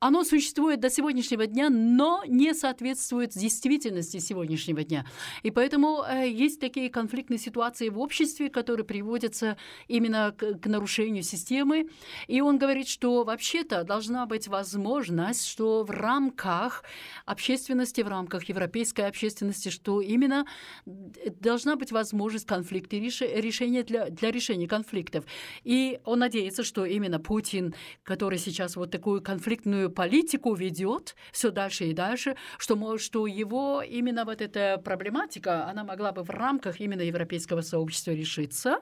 [0.00, 5.04] оно существует до сегодняшнего дня, но не соответствует действительности сегодняшнего дня.
[5.42, 9.56] И поэтому э, есть такие конфликтные ситуации в обществе, которые приводятся
[9.88, 11.88] именно к, к нарушению системы.
[12.28, 16.84] И он говорит, что вообще-то должна быть возможность, что в рамках
[17.26, 20.46] общественности, в рамках европейской общественности, что именно
[20.86, 25.24] д- должна быть возможность конфликта, решения для, для решения конфликтов.
[25.64, 31.86] И он надеется, что именно Путин, который сейчас вот такую конфликтную политику ведет все дальше
[31.86, 36.80] и дальше, что, мо- что его именно вот эта проблематика, она могла бы в рамках
[36.80, 38.80] именно европейского сообщества решиться.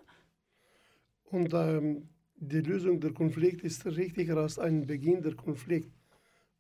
[1.31, 5.93] Und ähm, die Lösung der Konflikte ist richtiger als ein Beginn der Konflikt.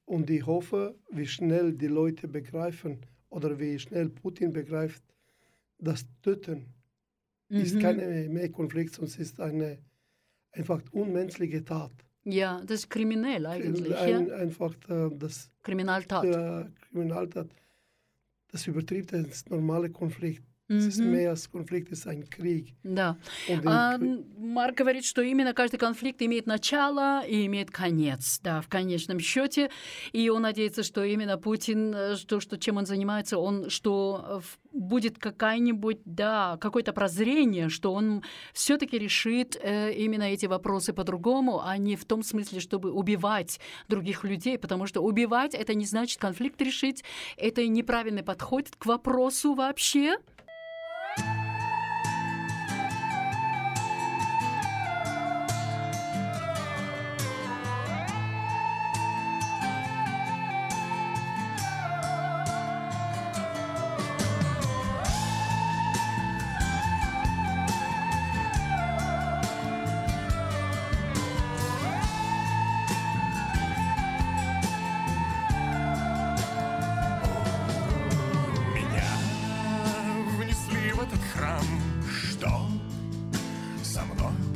[0.04, 5.02] Und ich hoffe, wie schnell die Leute begreifen oder wie schnell Putin begreift,
[5.78, 6.72] das Töten
[7.48, 7.80] ist Mhm.
[7.80, 9.78] keine mehr Konflikt, sondern es ist eine
[10.52, 11.92] einfach unmenschliche Tat.
[12.28, 13.96] Ja, das ist kriminell eigentlich.
[13.96, 14.34] Ein, ja?
[14.34, 16.24] Einfach äh, das Kriminaltat.
[16.90, 17.48] Kriminaltat,
[18.50, 20.42] das übertrifft das normale Konflikt.
[21.52, 22.74] Konflikt, es ist ein Krieg.
[22.82, 23.16] Да.
[23.64, 29.20] А, Марк говорит, что именно каждый конфликт имеет начало и имеет конец, да, в конечном
[29.20, 29.70] счете.
[30.12, 34.56] И он надеется, что именно Путин, э, что, что чем он занимается, он, что э,
[34.72, 41.76] будет какая-нибудь, да, какое-то прозрение, что он все-таки решит э, именно эти вопросы по-другому, а
[41.78, 46.60] не в том смысле, чтобы убивать других людей, потому что убивать это не значит конфликт
[46.60, 47.04] решить,
[47.36, 50.16] это неправильный подход к вопросу вообще.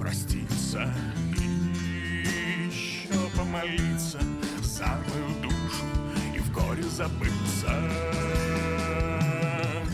[0.01, 0.95] Проститься
[1.37, 4.19] и еще помолиться
[4.63, 5.85] за мою душу
[6.35, 7.69] и в горе забыться.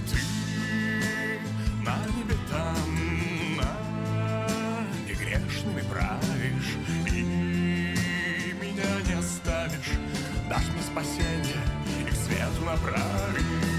[0.09, 1.41] Ты
[1.85, 6.77] на небе там, на негрешными правишь
[7.09, 9.99] и меня не оставишь,
[10.49, 11.63] дашь мне спасение
[12.01, 13.76] и к свету направишь.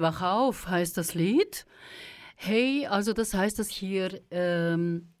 [0.00, 1.66] wach auf heißt das Lied.
[2.34, 5.12] Hey, also das heißt das hier, ähm,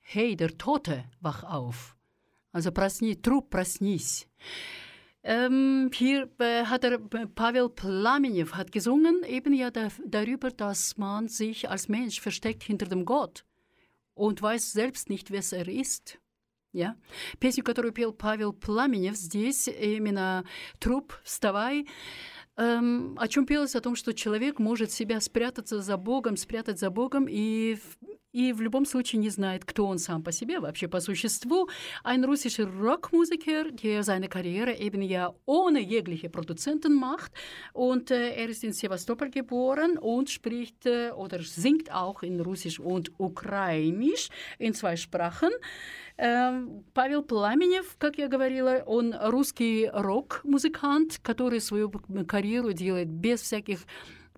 [0.00, 1.96] hey, der Tote, wach auf.
[2.52, 4.28] Also просни, труп, проснись.
[5.22, 11.28] Ähm, hier äh, hat er, Pavel Plamenev hat gesungen, eben ja da, darüber, dass man
[11.28, 13.46] sich als Mensch versteckt hinter dem Gott
[14.12, 16.18] und weiß selbst nicht, wer er ist.
[16.74, 16.96] Я.
[17.38, 20.42] Песню, которую пел Павел Пламенев, здесь именно
[20.80, 21.86] «Труп, вставай»,
[22.57, 23.75] эм, о чем пелось?
[23.75, 27.77] О том, что человек может себя спрятаться за Богом, спрятать за Богом и
[28.37, 31.69] и в любом случае не знает, кто он сам по себе, вообще по существу.
[32.03, 37.31] Ein russischer Rockmusiker, der seine Karriere eben ja ohne jegliche Produzenten macht.
[37.73, 42.79] Und äh, er ist in Sevastopol geboren und spricht äh, oder singt auch in Russisch
[42.79, 44.29] und Ukrainisch
[44.59, 45.49] in zwei Sprachen.
[46.19, 51.89] Ähm, Павел Пламенев, как я говорила, он русский рок-музыкант, который свою
[52.27, 53.79] карьеру делает без всяких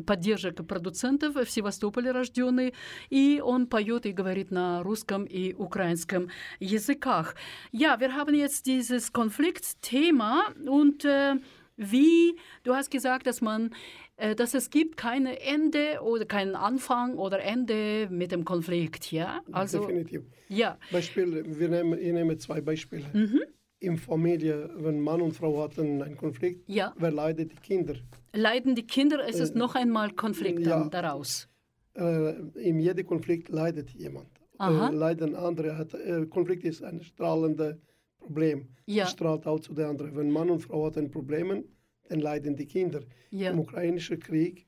[0.06, 2.74] поддержек продуцентов в Севастополе рожденный,
[3.10, 6.28] и он поет и говорит на русском и украинском
[6.60, 7.34] языках.
[7.72, 11.36] Ja, wir haben jetzt dieses Konfliktthema und äh,
[11.76, 13.70] wie, du hast gesagt, dass man
[14.16, 19.42] äh, dass es gibt kein Ende oder keinen Anfang oder Ende mit dem Konflikt, ja?
[19.50, 20.22] Also, Definitiv.
[20.48, 20.78] Ja.
[20.92, 23.04] Beispiel, wir nehmen, ich nehme zwei Beispiele.
[23.12, 23.40] Mhm.
[23.81, 26.93] In Familie, wenn Mann und Frau hatten einen Konflikt, Ja.
[26.97, 27.95] wer leidet die Kinder?
[28.33, 30.83] Leiden die Kinder, es ist Äh, noch einmal Konflikt ja.
[30.89, 31.47] daraus.
[31.95, 34.27] Äh, in jedem Konflikt leidet jemand.
[34.59, 35.77] Äh, leiden andere.
[35.77, 37.77] Hat, äh, Konflikt ist ein strahlendes
[38.19, 38.67] Problem.
[38.85, 39.05] Ja.
[39.07, 40.13] Strahlt auch zu der anderen.
[40.15, 41.63] Wenn Mann und Frau hatten Probleme,
[42.09, 42.99] dann leiden die Kinder.
[43.31, 43.51] Ja.
[43.51, 44.67] Im ukrainischen Krieg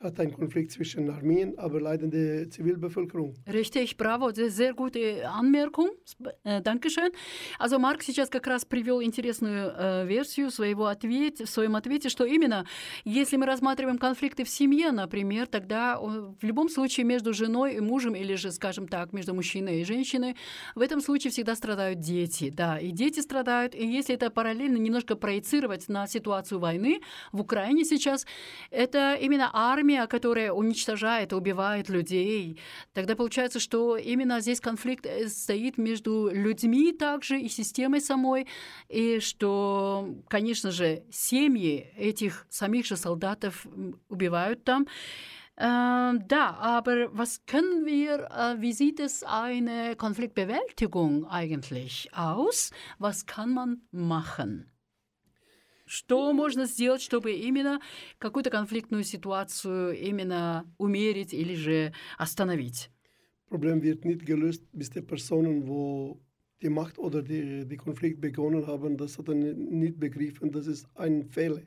[0.00, 3.34] hat ein Konflikt zwischen Armeen, aber leiden die Zivilbevölkerung.
[3.52, 5.90] Richtig, это sehr gute Anmerkung.
[6.44, 7.10] Э, Dankeschön.
[7.58, 12.24] Also Марк сейчас как раз привел интересную э, версию своего ответ, в своем ответе, что
[12.24, 12.64] именно,
[13.04, 17.80] если мы рассматриваем конфликты в семье, например, тогда э, в любом случае между женой и
[17.80, 20.36] мужем, или же, скажем так, между мужчиной и женщиной,
[20.76, 22.50] в этом случае всегда страдают дети.
[22.50, 27.00] Да, и дети страдают, и если это параллельно немножко проецировать на ситуацию войны
[27.32, 28.26] в Украине сейчас,
[28.70, 32.60] это именно армия, которая уничтожает, убивает людей.
[32.92, 38.46] Тогда получается, что именно здесь конфликт э, стоит между людьми также и системой самой,
[38.88, 43.66] и что, конечно же, семьи этих самих же солдатов
[44.08, 44.86] убивают там.
[45.56, 52.70] Äh, da, aber was können wir, äh, wie sieht es eine Konfliktbewältigung eigentlich aus?
[52.98, 54.70] Was kann man machen?
[55.88, 57.80] Что можно сделать, чтобы именно
[58.18, 62.90] какую-то конфликтную ситуацию именно умерить или же остановить?
[63.48, 66.20] Problem wird nicht gelöst, bis die Personen, wo
[66.60, 70.86] die Macht oder die, die Konflikt begonnen haben, das hat er nicht begriffen, das ist
[70.96, 71.62] ein Fehler.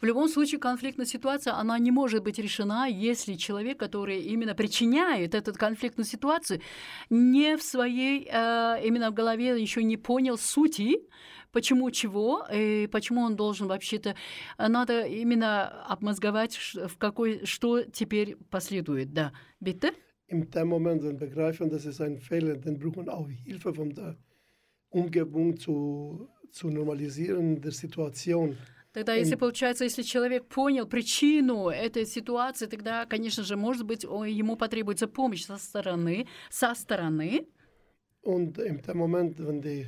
[0.00, 5.34] В любом случае, конфликтная ситуация, она не может быть решена, если человек, который именно причиняет
[5.34, 6.60] эту конфликтную ситуацию,
[7.10, 11.00] не в своей, э, именно в голове еще не понял сути,
[11.56, 14.14] почему чего, и почему он должен вообще-то...
[14.58, 19.14] Надо именно обмозговать, в какой, что теперь последует.
[19.14, 19.94] Да, bitte?
[20.28, 24.16] In dem Moment, wenn begreifen, das ist ein Fehler, dann brauchen auch Hilfe von der
[24.90, 28.58] Umgebung zu, zu normalisieren der Situation.
[28.92, 34.56] Тогда, если получается, если человек понял причину этой ситуации, тогда, конечно же, может быть, ему
[34.56, 37.46] потребуется помощь со стороны, со стороны.
[38.22, 39.86] Und dem Moment, wenn die,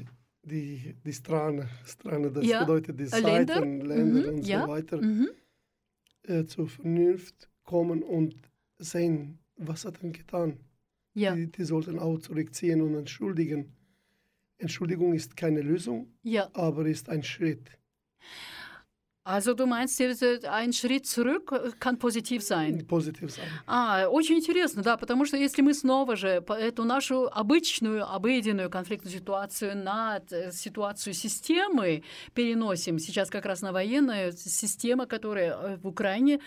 [0.48, 4.68] die, die Strahlen, Strahlen das Ja, bedeutet die Länder, Seiten, Länder mhm, und ja, so
[4.68, 5.28] weiter, Mhm.
[6.24, 8.34] äh, zur Vernunft kommen und
[8.78, 10.58] sehen, was hat er getan.
[11.14, 13.72] Ja, Die, die sollten auch zurückziehen und entschuldigen.
[14.58, 16.48] Entschuldigung ist keine Lösung, ja.
[16.52, 17.70] aber ist ein Schritt.
[19.28, 22.86] Also du meinst, ein Schritt zurück kann positiv sein?
[22.86, 23.44] Positiv sein.
[23.66, 29.14] А, очень интересно, да, потому что если мы снова же эту нашу обычную, обыденную конфликтную
[29.14, 35.86] ситуацию на э, ситуацию системы переносим, сейчас как раз на военную систему, которая э, в
[35.86, 36.40] Украине,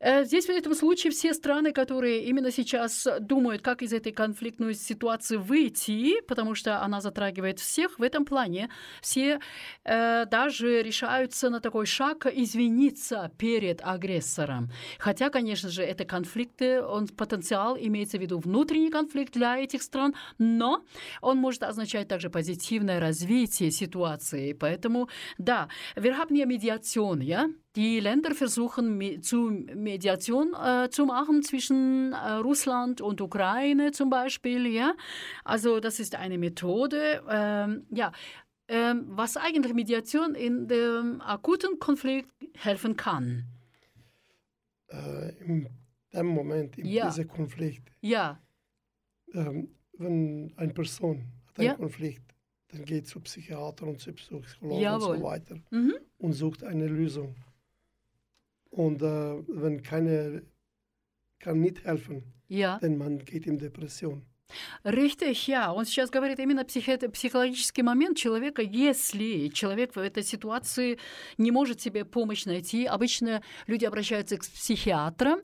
[0.00, 5.36] Здесь в этом случае все страны, которые именно сейчас думают, как из этой конфликтной ситуации
[5.36, 8.70] выйти, потому что она затрагивает всех в этом плане,
[9.02, 9.40] все
[9.84, 14.70] э, даже решаются на такой шаг извиниться перед агрессором.
[14.98, 20.14] Хотя, конечно же, это конфликты, он потенциал имеется в виду внутренний конфликт для этих стран,
[20.38, 20.84] но
[21.20, 24.52] он может означать также позитивное развитие ситуации.
[24.52, 27.52] Поэтому, да, Mediation, ja?
[27.78, 34.66] Die Länder versuchen zu Mediation äh, zu machen zwischen äh, Russland und Ukraine zum Beispiel,
[34.66, 34.94] ja.
[35.44, 38.10] Also das ist eine Methode, ähm, ja.
[38.66, 43.44] Ähm, was eigentlich Mediation in dem akuten Konflikt helfen kann.
[44.90, 45.68] äh, in
[46.12, 47.06] dem Moment, in Ja.
[47.06, 48.40] diesem Konflikt, Ja,
[49.34, 49.68] ähm,
[49.98, 51.16] wenn eine Person
[51.46, 51.74] hat einen Ja.
[51.74, 52.34] Konflikt,
[52.72, 55.94] dann geht zu Psychiater und zu Psychologen und so weiter mhm.
[56.18, 57.34] und sucht eine Lösung.
[58.70, 60.42] Und äh, wenn keine
[61.40, 62.78] kann nicht helfen, ja.
[62.80, 64.24] dann man geht in Depression.
[64.82, 65.72] Richtig, я.
[65.74, 68.62] Он сейчас говорит именно психи- психологический момент человека.
[68.62, 70.98] Если человек в этой ситуации
[71.36, 75.40] не может себе помощь найти, обычно люди обращаются к психиатрам.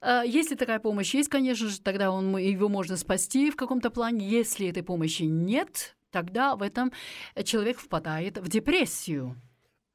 [0.00, 4.26] Э, Если такая помощь есть, конечно же, тогда он, его можно спасти в каком-то плане.
[4.26, 6.90] Если этой помощи нет, тогда в этом
[7.44, 9.36] человек впадает в депрессию.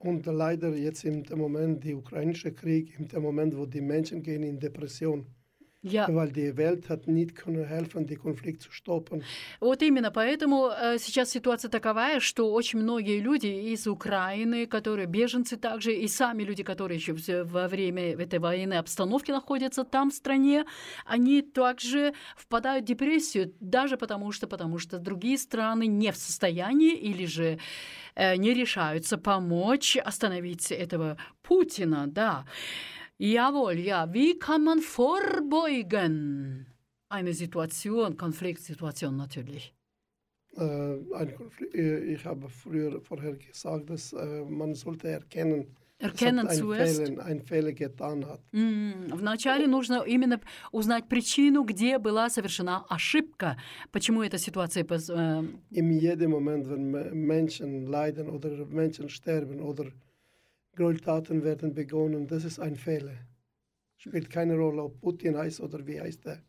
[0.04, 4.60] Und leider jetzt im Moment, der ukrainische Krieg, im Moment, wo die Menschen gehen in
[4.60, 5.26] Depression,
[5.84, 9.22] Я weil die Welt hat nicht können helfen, den Konflikt zu stoppen.
[9.60, 15.58] Вот именно поэтому э, сейчас ситуация таковая, что очень многие люди из Украины, которые беженцы
[15.58, 17.14] также, и сами люди, которые еще
[17.44, 20.66] во время этой военной обстановки находятся там, в стране,
[21.06, 26.96] они также впадают в депрессию, даже потому что, потому что другие страны не в состоянии
[26.96, 27.60] или же
[28.16, 32.46] э, не решаются помочь остановить этого Путина, да.
[33.23, 34.13] Jawohl, ja.
[34.13, 36.67] Wie kann man vorbeugen?
[37.11, 39.75] Eine Situation, Konfliktsituation natürlich.
[40.57, 46.47] Äh, ein Konflikt, äh, ich habe früher vorher gesagt, dass äh, man sollte erkennen, Erkennen
[46.47, 47.07] dass ein zuerst.
[47.07, 48.41] Fehler, ein Fehler getan hat.
[48.53, 50.41] М, Вначале нужно именно
[50.71, 53.57] узнать причину, где была совершена ошибка,
[53.91, 59.61] почему эта ситуация поз- э, In jedem Moment, wenn Me- Menschen leiden oder Menschen sterben
[59.61, 59.87] oder
[60.76, 63.18] Gräueltaten werden begonnen, das ist ein Fehler.
[63.98, 66.44] Spielt keine Rolle, ob Putin heißt oder wie heißt er.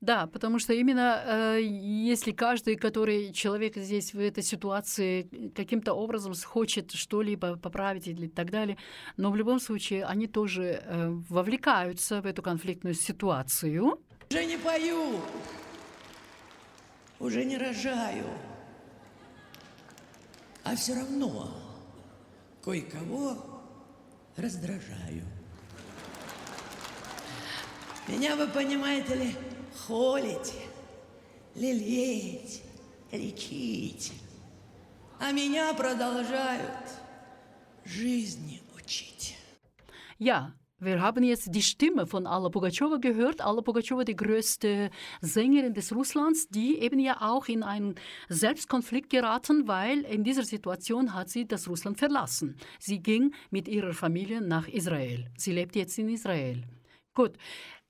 [0.00, 6.34] Да, потому что именно э, если каждый, который человек здесь в этой ситуации каким-то образом
[6.34, 8.78] хочет что-либо поправить или так далее,
[9.16, 13.98] но в любом случае они тоже э, вовлекаются в эту конфликтную ситуацию.
[14.30, 15.20] Уже не пою,
[17.18, 18.26] уже не рожаю,
[20.62, 21.67] а все равно
[22.62, 23.62] кое-кого
[24.36, 25.24] раздражаю.
[28.06, 29.36] Меня, вы понимаете ли,
[29.86, 30.54] холите,
[31.54, 32.62] лелеете,
[33.12, 34.12] лечите,
[35.20, 36.90] а меня продолжают
[37.84, 39.36] жизни учить.
[40.18, 43.40] Ja, wir haben jetzt die Stimme von Alla Pugachowa gehört.
[43.40, 47.96] Alla Pugachowa, die größte Sängerin des Russlands, die eben ja auch in einen
[48.28, 52.56] Selbstkonflikt geraten, weil in dieser Situation hat sie das Russland verlassen.
[52.78, 55.26] Sie ging mit ihrer Familie nach Israel.
[55.36, 56.62] Sie lebt jetzt in Israel.
[57.14, 57.32] Gut.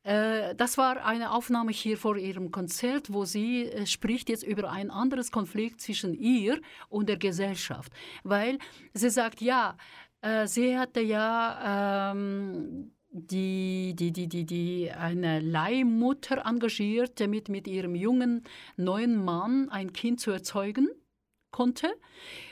[0.04, 4.70] Äh, Das war eine Aufnahme hier vor ihrem Konzert, wo sie äh, spricht jetzt über
[4.70, 7.92] ein anderes Konflikt zwischen ihr und der Gesellschaft,
[8.24, 8.58] weil
[8.94, 9.76] sie sagt, ja,
[10.20, 17.66] äh, sie hatte ja ähm, die, die, die, die, die eine Leihmutter engagiert, damit mit
[17.66, 18.44] ihrem jungen
[18.76, 20.88] neuen Mann ein Kind zu erzeugen
[21.50, 21.88] konnte.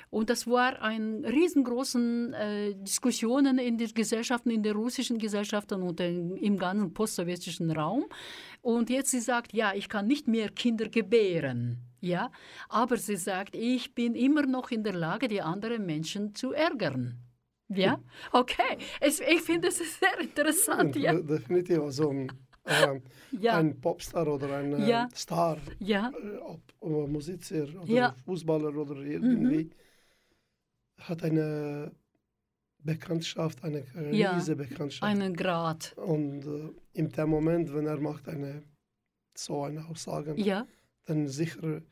[0.08, 6.00] Und das war ein riesengroßen äh, Diskussionen in den Gesellschaften, in den russischen Gesellschaften und
[6.00, 8.06] in, im ganzen postsowjetischen Raum.
[8.62, 11.78] Und jetzt sie sagt, ja, ich kann nicht mehr Kinder gebären.
[12.00, 12.30] Ja,
[12.68, 17.26] aber sie sagt, ich bin immer noch in der Lage, die anderen Menschen zu ärgern.
[17.68, 18.00] Ja,
[18.32, 18.78] okay.
[19.00, 20.94] Es, ich finde es sehr interessant.
[20.96, 22.12] Ja, De- Definitiv, also
[22.64, 23.00] äh,
[23.32, 23.58] Ja.
[23.58, 25.08] ein Popstar oder ein äh, Ja.
[25.14, 28.14] Star, ja, äh, ob, ob Musiker oder Ja.
[28.24, 29.70] Fußballer oder irgendwie,
[31.00, 31.92] hat eine
[32.78, 34.34] Bekanntschaft, eine Ja.
[34.36, 35.02] riesige Bekanntschaft.
[35.02, 35.92] einen Grad.
[35.96, 38.62] Und äh, in dem Moment, wenn er macht eine
[39.36, 40.66] so eine Aussage, Ja,
[41.04, 41.82] dann sicher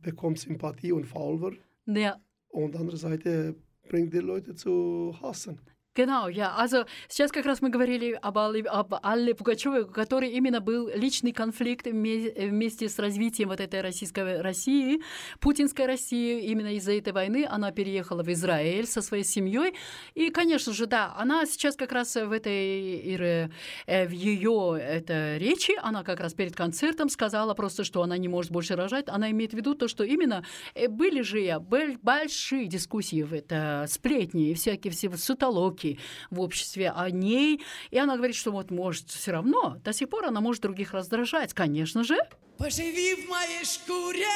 [0.00, 1.52] bekommt Sympathie und Follower.
[1.86, 2.16] ja.
[2.48, 3.54] Und andere Seite
[3.88, 5.60] bringt die Leute zu hassen.
[5.94, 6.56] Genau, ja.
[6.56, 10.88] Also сейчас как раз мы говорили об Алле, об Алле Пугачевой, у которой именно был
[10.92, 15.00] личный конфликт вме- вместе с развитием вот этой российской России,
[15.38, 16.50] путинской России.
[16.50, 19.74] Именно из-за этой войны она переехала в Израиль со своей семьей.
[20.14, 23.48] И, конечно же, да, она сейчас как раз в этой
[23.86, 28.26] э, в ее это, речи, она как раз перед концертом сказала просто, что она не
[28.26, 29.04] может больше рожать.
[29.08, 31.60] Она имеет в виду то, что именно э, были же
[32.02, 35.83] большие дискуссии в это, сплетни и всякие все сутолоки
[36.30, 37.62] в обществе о ней.
[37.90, 41.54] И она говорит, что вот может все равно, до сих пор она может других раздражать,
[41.54, 42.16] конечно же.
[42.58, 44.26] Поживи в моей шкуре.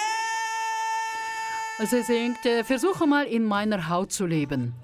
[1.80, 4.74] Sie singt, versuche mal in meiner Haut zu leben.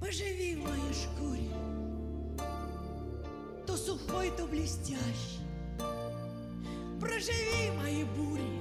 [0.00, 1.50] Поживи в шкуре,
[3.66, 5.40] то сухой, то блестящий.
[7.00, 8.60] Проживи мои бури,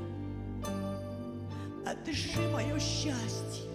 [1.86, 3.73] отдыши мое счастье.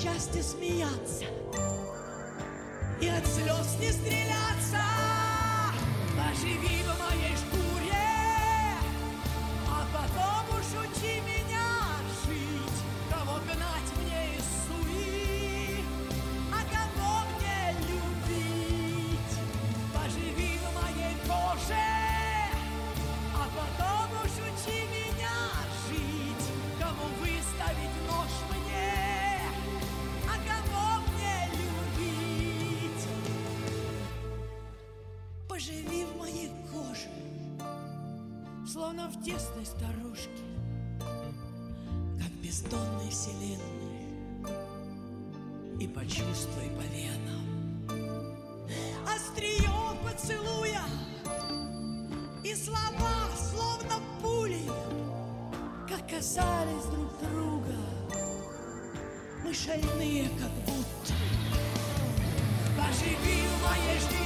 [0.00, 1.24] Счастья смеяться
[3.00, 4.78] и от слез не стреляться.
[6.16, 7.36] Поживи в моей
[39.08, 40.44] в тесной старушке,
[42.18, 43.58] как бездонной вселенной,
[45.80, 47.58] и почувствуй по венам
[49.06, 49.70] острие
[50.04, 50.82] поцелуя
[52.44, 54.70] и слова, словно пули,
[55.88, 57.76] как касались друг друга,
[59.44, 61.14] мы шальные, как будто.
[62.76, 64.17] Поживи в моей шкуре,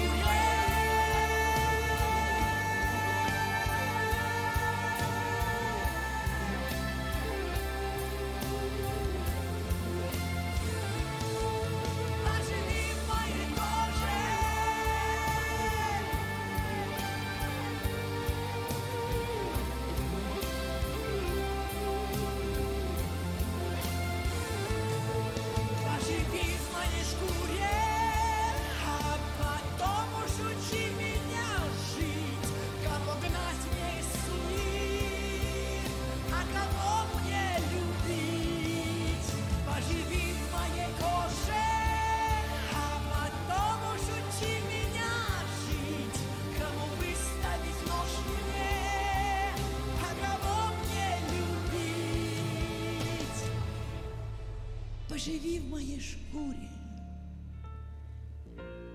[55.24, 56.68] Поживи в моей шкуре,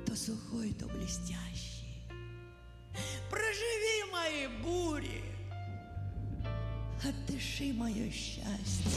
[0.05, 2.05] то сухой, то блестящий.
[3.29, 5.23] Проживи мои бури,
[7.01, 8.91] отдыши мое счастье.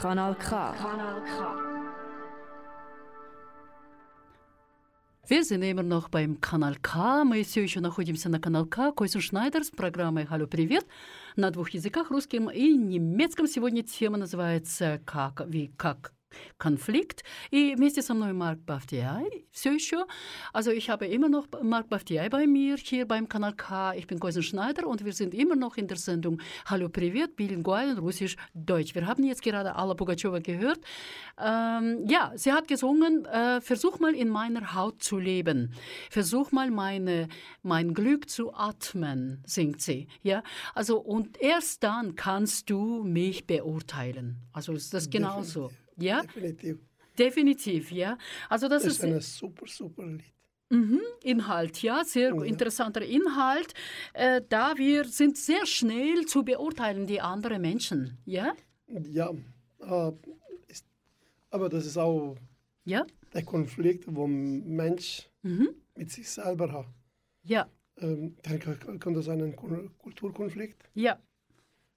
[0.00, 0.76] Kanal K.
[0.76, 0.84] Wir
[1.26, 1.63] sind
[5.82, 7.24] noch beim Kanal К.
[7.24, 8.92] Мы все еще находимся на канал К.
[8.92, 10.86] Койсен Шнайдер с программой «Халlo, привет»
[11.36, 13.46] на двух языках, русском и немецком.
[13.46, 16.12] Сегодня тема называется «Как, wie, как
[16.57, 17.23] Konflikt.
[17.51, 20.05] И вместе со мной Марк Baftiai, все еще.
[20.53, 23.93] Also ich habe immer noch Mark Baftiai bei mir hier beim Kanal K.
[23.95, 27.97] Ich bin Koisen Schneider und wir sind immer noch in der Sendung Hallo Privet, bilingual,
[27.97, 28.93] Russisch, Deutsch.
[28.93, 30.79] Wir haben jetzt gerade Alla Pugacheva gehört.
[31.39, 35.73] Ähm, ja, sie hat gesungen, äh, versuch mal in meiner Haut zu leben.
[36.09, 37.27] Versuch mal meine,
[37.63, 40.07] mein Glück zu atmen, singt sie.
[40.21, 40.43] Ja,
[40.75, 44.37] also und erst dann kannst du mich beurteilen.
[44.53, 45.71] Also ist das genauso.
[45.96, 46.78] Ja, Definitiv.
[47.18, 48.18] definitiv, ja.
[48.48, 50.24] Also das Das ist ist ein super, super Lied.
[50.70, 52.42] Mhm, Inhalt, ja, sehr Ja.
[52.42, 53.74] interessanter Inhalt.
[54.14, 58.54] Äh, da wir sind sehr schnell zu beurteilen die anderen Menschen, ja,
[58.88, 59.30] Ja,
[59.80, 60.12] äh,
[60.66, 60.84] ist,
[61.50, 62.36] aber das ist auch
[62.84, 65.68] ja, der Konflikt, wo ein Mensch mhm.
[65.96, 66.86] mit sich selber hat.
[67.44, 67.68] ja,
[67.98, 70.82] Ähm, dann kann, das ein Kul- Kulturkonflikt.
[70.94, 71.20] ja,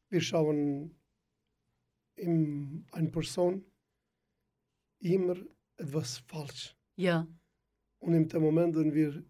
[0.10, 0.92] Wir schauen
[2.16, 3.64] in eine Person
[5.00, 5.36] immer
[5.78, 6.76] etwas falsch.
[6.96, 7.28] ja,
[8.00, 9.24] Und in dem Moment, wenn wir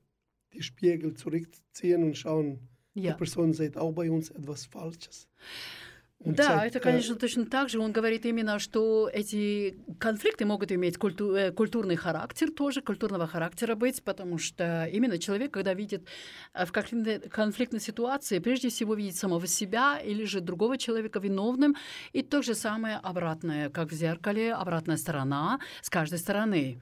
[0.53, 3.11] die Spiegel zurückziehen und schauen, ja.
[3.11, 5.27] die Person sieht auch bei uns etwas Falsches.
[6.19, 7.79] Да, это, конечно, точно так же.
[7.79, 13.75] Он говорит именно, что эти конфликты могут иметь культу- э, культурный характер тоже, культурного характера
[13.75, 16.07] быть, потому что именно человек, когда видит
[16.53, 21.75] э, в конфликтной, конфликтной ситуации, прежде всего видит самого себя или же другого человека виновным,
[22.13, 26.81] и то же самое обратное, как в зеркале, обратная сторона с каждой стороны.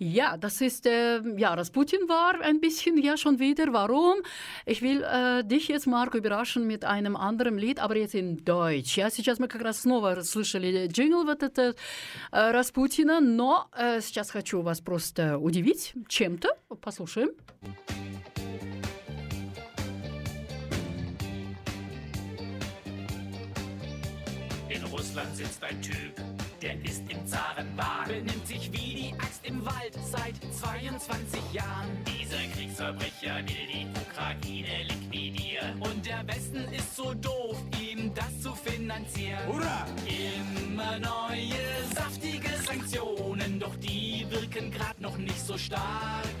[0.00, 3.72] Ja, das ist, äh, ja, Rasputin war ein bisschen, ja, schon wieder.
[3.72, 4.16] Warum?
[4.64, 8.96] Ich will äh, dich jetzt, Marco, überraschen mit einem anderen Lied, aber jetzt in Deutsch.
[8.96, 11.76] Ja, сейчас мы как раз снова слышали джингл вот этот
[12.32, 16.48] э, Распутина, но э, сейчас хочу вас просто удивить чем-то.
[16.80, 17.30] Послушаем.
[24.68, 26.26] In Russland sitzt ein Typ
[26.66, 28.08] der ist im Zarenbahn.
[28.08, 28.99] Benimmt sich wie die Axt
[29.51, 31.89] im Wald seit 22 Jahren.
[32.05, 35.81] Dieser Kriegsverbrecher will die Ukraine liquidieren.
[35.81, 39.45] Und der Westen ist so doof, ihm das zu finanzieren.
[39.47, 39.85] Hurra!
[40.05, 46.35] Immer neue saftige Sanktionen, doch die wirken grad noch nicht so stark.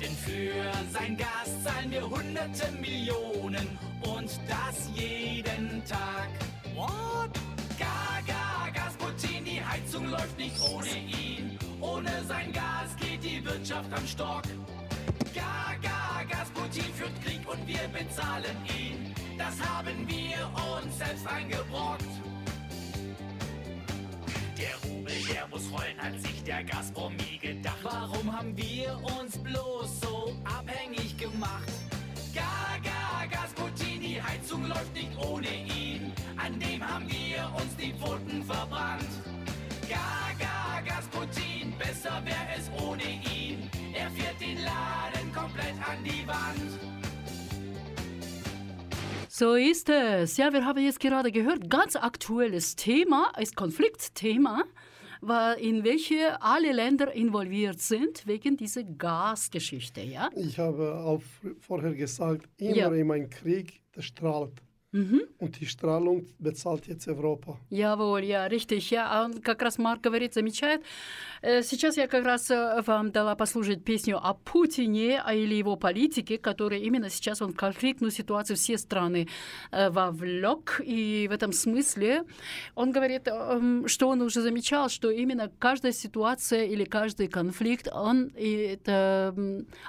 [0.00, 0.52] Denn für
[0.92, 6.28] sein Gas zahlen wir hunderte Millionen und das jeden Tag.
[6.74, 7.30] What?
[7.78, 11.51] Gaga, Gasputin, die Heizung läuft nicht ohne ihn.
[11.82, 14.42] Ohne sein Gas geht die Wirtschaft am Stock.
[15.34, 19.12] Gaga, Gasputin führt Krieg und wir bezahlen ihn.
[19.36, 22.06] Das haben wir uns selbst eingebrockt.
[24.56, 27.78] Der Rubel, der muss rollen, hat sich der Gazprom nie gedacht.
[27.82, 31.72] Warum haben wir uns bloß so abhängig gemacht?
[32.32, 36.12] Gaga, Gasputin, die Heizung läuft nicht ohne ihn.
[36.36, 39.10] An dem haben wir uns die Pfoten verbrannt.
[39.88, 41.61] Gaga, Gasputin,
[42.02, 43.70] besser wäre es ohne ihn.
[43.94, 46.80] Er fährt den Laden komplett an die Wand.
[49.28, 50.36] So ist es.
[50.36, 54.64] Ja, wir haben jetzt gerade gehört, ganz aktuelles Thema, ist Konfliktthema,
[55.60, 60.28] in welche alle Länder involviert sind wegen dieser Gasgeschichte, ja?
[60.34, 61.22] Ich habe auch
[61.60, 62.88] vorher gesagt, immer Ja.
[62.92, 64.60] in einem Krieg, das strahlt.
[64.92, 65.22] Мгм.
[65.38, 67.58] Und die Strahlung bezahlt jetzt Europa.
[67.70, 68.90] Jawohl, ja, richtig.
[68.90, 70.82] Я, а, как раз Марк говорит, замечает.
[71.40, 75.76] Э, Сейчас я как раз э, вам дала послушать песню о Путине а, или его
[75.76, 79.28] политике, который именно сейчас он в конфликтную ситуацию все страны
[79.70, 80.82] э, вовлек.
[80.84, 82.24] И в этом смысле
[82.74, 88.30] он говорит, эм, что он уже замечал, что именно каждая ситуация или каждый конфликт, он
[88.36, 89.34] это,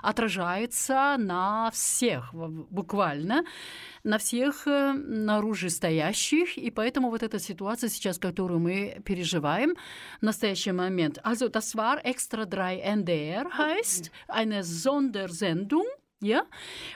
[0.02, 3.44] отражается на всех буквально
[4.04, 9.76] на всех э, наружу стоящих, и поэтому вот эта ситуация сейчас, которую мы переживаем
[10.20, 11.20] в настоящий момент.
[11.24, 15.86] Also das war Extra 3 NDR heißt, eine Sondersendung.
[16.23, 16.43] Ja,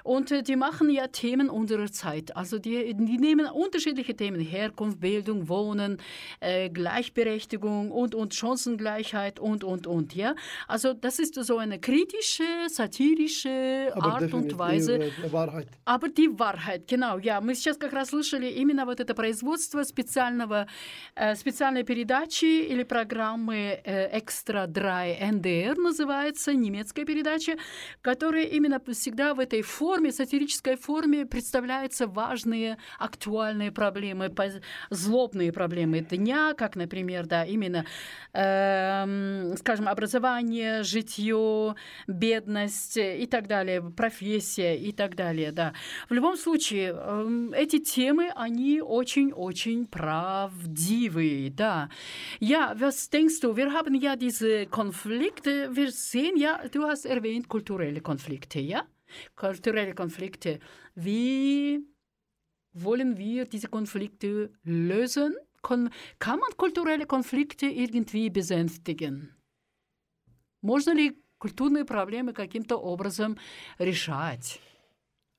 [0.03, 2.37] und äh, die machen ja Themen unserer Zeit.
[2.37, 5.99] Also die, die nehmen unterschiedliche Themen, Herkunft, Bildung, Wohnen,
[6.41, 10.16] äh, Gleichberechtigung und, und Chancengleichheit und, und, und.
[10.16, 10.35] Ja,
[10.66, 14.95] also das ist so eine kritische, satirische Aber Art und definitiv Weise.
[14.97, 15.68] äh, die Wahrheit.
[15.85, 17.41] Aber die Wahrheit, genau, ja.
[17.41, 20.66] Мы сейчас как раз слышали именно вот это производство специального,
[21.14, 27.53] э, специальной передачи или программы э, «Экстра Драй НДР» называется, немецкая передача,
[28.01, 34.34] которая именно всегда в этой форме, сатирической форме представляются важные, актуальные проблемы,
[34.89, 37.86] злобные проблемы дня, как, например, да, именно,
[38.34, 41.76] эм, скажем, образование, житье,
[42.07, 45.74] бедность э, и так далее, профессия и так далее, да.
[46.09, 51.89] В любом случае, эм, эти темы, они очень-очень правдивые, да.
[52.39, 53.55] Ja, was denkst du?
[53.55, 58.84] Wir haben ja diese Konflikte, wir sehen ja, du hast erwähnt kulturelle Konflikte, ja?
[59.35, 60.59] Kulturelle Konflikte.
[60.95, 61.80] Wie
[62.72, 65.35] wollen wir diese Konflikte lösen?
[65.61, 69.37] Kon kann man kulturelle Konflikte irgendwie besänftigen?
[70.61, 73.37] Можно ли культурные проблемы каким-то образом
[73.78, 74.61] решать?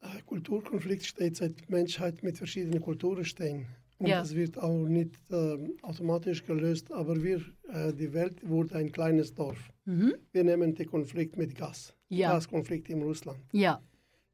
[0.02, 3.68] Ein Kulturkonflikt steht seit Menschheit mit verschiedenen Kulturen stehen.
[3.99, 4.21] Und Ja.
[4.21, 9.35] das wird auch nicht ähm, automatisch gelöst, aber wir, äh, die Welt wurde ein kleines
[9.35, 9.71] Dorf.
[9.87, 10.15] Mhm.
[10.33, 11.95] Wir nehmen den Konflikt mit Gas.
[12.09, 12.33] Ja.
[12.33, 13.41] Gaskonflikt in Russland.
[13.53, 13.83] Ja.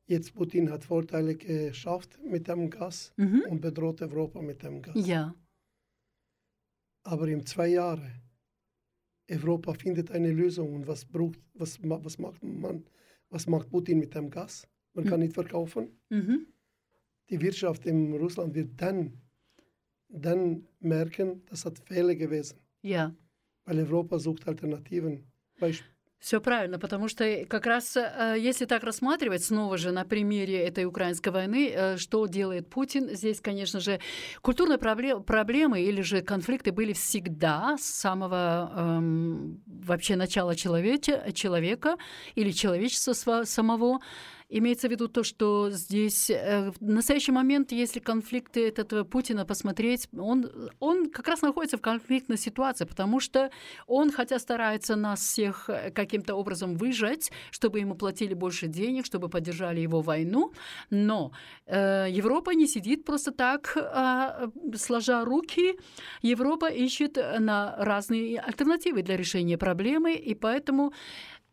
[0.06, 3.42] Jetzt Putin hat Vorteile geschafft mit dem Gas Mhm.
[3.48, 5.06] und bedroht Europa mit dem Gas.
[5.06, 5.34] Ja.
[7.04, 8.20] Aber in zwei Jahren,
[9.30, 10.74] Europa findet eine Lösung.
[10.74, 12.84] Und was, braucht, was, was, macht man,
[13.30, 14.68] was macht Putin mit dem Gas?
[14.92, 15.24] Man kann Mhm.
[15.24, 15.88] nicht verkaufen.
[16.10, 16.46] Mhm.
[17.30, 19.14] Die Wirtschaft in Russland wird dann,
[20.14, 22.58] dann merken, das hat Fehler gewesen.
[22.82, 23.14] Ja.
[23.66, 25.24] Weil Europa sucht Alternativen.
[25.60, 25.82] Beisp
[26.18, 30.86] Все правильно, потому что как раз э, если так рассматривать снова же на примере этой
[30.86, 34.00] украинской войны, э, что делает Путин, здесь, конечно же,
[34.40, 41.96] культурные пробле- проблемы или же конфликты были всегда с самого эм, вообще начала человече- человека
[42.36, 44.00] или человечества самого.
[44.56, 50.08] Имеется в виду то, что здесь э, в настоящий момент, если конфликты этого Путина посмотреть,
[50.16, 50.48] он,
[50.78, 53.50] он как раз находится в конфликтной ситуации, потому что
[53.88, 59.28] он, хотя старается нас всех э, каким-то образом выжать, чтобы ему платили больше денег, чтобы
[59.28, 60.52] поддержали его войну,
[60.88, 61.32] но
[61.66, 65.80] э, Европа не сидит просто так, а, сложа руки.
[66.22, 70.92] Европа ищет э, на разные альтернативы для решения проблемы, и поэтому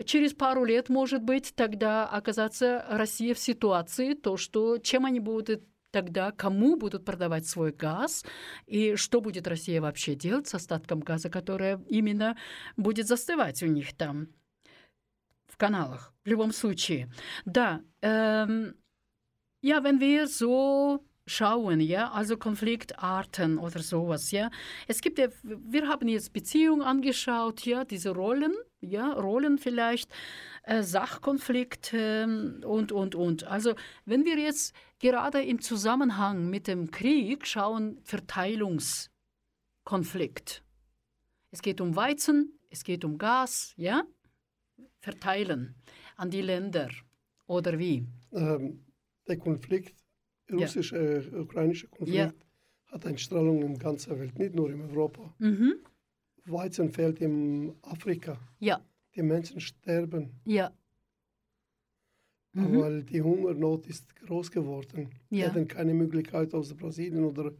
[0.04, 5.64] через пару лет, может быть, тогда оказаться Россия в ситуации, то, что чем они будут
[5.92, 8.26] тогда кому будут продавать свой газ
[8.66, 12.38] и что будет Россия вообще делать с остатком газа, который именно
[12.78, 14.30] будет застывать у них там
[15.48, 16.14] в каналах.
[16.24, 17.12] В любом случае.
[17.46, 18.74] Да, ähm,
[19.62, 24.50] ja, wenn wir so schauen, ja, also Konfliktarten oder sowas, ja.
[24.88, 30.12] Es gibt ja, wir haben jetzt Beziehungen angeschaut, ja, diese Rollen, ja, Rollen vielleicht,
[30.64, 33.44] äh, Sachkonflikte und, und, und.
[33.46, 33.74] Also,
[34.06, 40.64] wenn wir jetzt gerade im Zusammenhang mit dem Krieg schauen, Verteilungskonflikt.
[41.52, 44.04] Es geht um Weizen, es geht um Gas, ja,
[45.00, 45.76] verteilen
[46.16, 46.90] an die Länder
[47.48, 48.06] oder wie?
[48.32, 48.86] Ähm,
[49.28, 49.96] der Konflikt,
[50.52, 52.32] russisch-ukrainische Konflikt, Ja.
[52.92, 55.34] hat eine Strahlung in ganzer Welt, nicht nur in Europa.
[55.40, 55.76] Mhm.
[56.46, 58.38] Weizen fehlt in Afrika.
[58.60, 58.82] Ja,
[59.16, 60.72] Die Menschen sterben, ja.
[62.54, 62.80] Mhm.
[62.82, 65.10] weil die Hungernot ist groß geworden.
[65.30, 65.38] Ja.
[65.38, 67.54] Wir hatten keine Möglichkeit aus Brasilien oder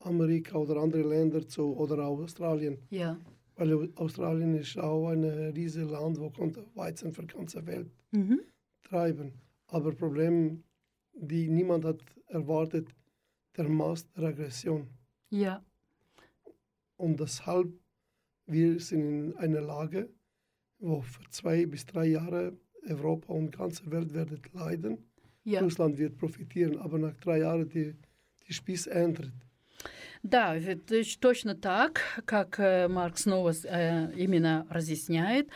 [0.00, 2.78] Amerika oder andere Länder zu oder auch Australien.
[2.90, 3.18] Ja.
[3.56, 8.40] Weil Australien ist auch ein riesiges Land, wo konnte Weizen für die ganze Welt Mhm.
[8.84, 9.32] treiben.
[9.68, 10.62] Aber Problem,
[11.12, 12.88] die niemand hat erwartet,
[13.56, 14.86] der Maß der Aggression.
[15.30, 15.64] Ja.
[16.96, 17.72] Und deshalb,
[18.46, 20.08] wir sind in einer Lage,
[20.78, 22.56] wo für zwei bis drei Jahre
[22.88, 24.98] Europa und ganze Welt werden leiden.
[25.44, 25.60] Ja.
[25.60, 27.94] Russland wird profitieren, aber nach drei Jahren die,
[28.46, 29.32] die Spieß ändert.
[30.22, 35.48] Да, это точно так, как э, Марк снова э, именно разъясняет.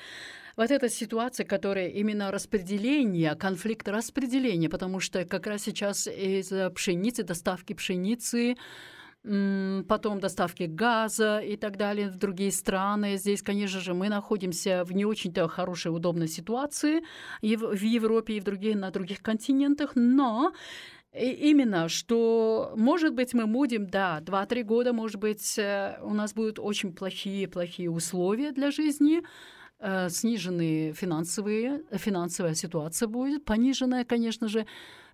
[0.56, 7.22] Вот эта ситуация, которая именно распределение, конфликт распределения, потому что как раз сейчас из-за пшеницы,
[7.22, 8.56] доставки пшеницы,
[9.22, 13.18] потом доставки газа и так далее в другие страны.
[13.18, 17.02] Здесь, конечно же, мы находимся в не очень-то хорошей, удобной ситуации
[17.42, 20.52] и в Европе, и в других, на других континентах, но
[21.12, 26.32] и именно, что, может быть, мы будем, да, 2-3 года, может быть, э, у нас
[26.32, 29.22] будут очень плохие-плохие условия для жизни,
[29.80, 34.66] э, сниженные финансовые, финансовая ситуация будет, пониженная, конечно же,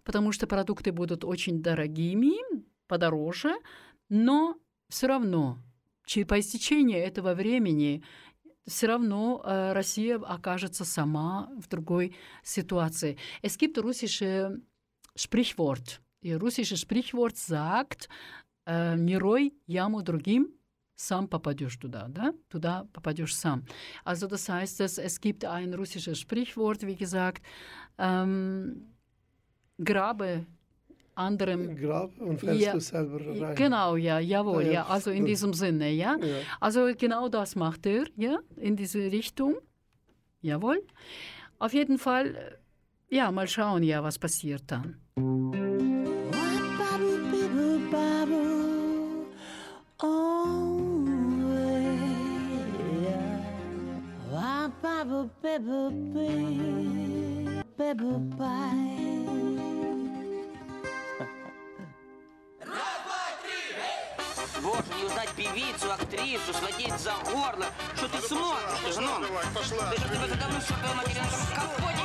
[0.04, 2.34] потому что продукты будут очень дорогими,
[2.86, 3.54] подороже,
[4.08, 4.56] но
[4.88, 5.58] все равно
[6.28, 8.04] по истечении этого времени
[8.66, 13.16] все равно äh, Россия окажется сама в другой ситуации.
[13.42, 14.60] Es gibt russische
[15.16, 16.00] Sprichwort.
[16.20, 18.08] И russische Sprichwort sagt,
[18.66, 20.56] не рой яму другим,
[20.96, 22.34] сам попадешь туда, да?
[22.48, 23.64] Туда попадешь сам.
[24.04, 27.42] Also das heißt, dass es gibt ein russisches Sprichwort, wie gesagt,
[27.98, 28.94] ähm,
[29.78, 30.46] grabe
[31.16, 33.54] anderem Grab und fällst Ja, du selber rein.
[33.54, 35.28] Genau, ja, jawohl, Ja, ja, also in gut.
[35.28, 36.16] diesem Sinne, ja.
[36.20, 36.36] Ja.
[36.60, 39.56] Also genau das macht er, ja, in diese Richtung.
[40.42, 40.82] Jawohl.
[41.58, 42.58] Auf jeden Fall,
[43.08, 44.96] ja, mal schauen, ja, was passiert dann.
[64.62, 67.66] Боже, не узнать певицу, актрису, схватить за горло.
[67.96, 69.20] Что ты смотришь, жена?
[69.90, 71.95] Ты тебя задавно все твоя материнка в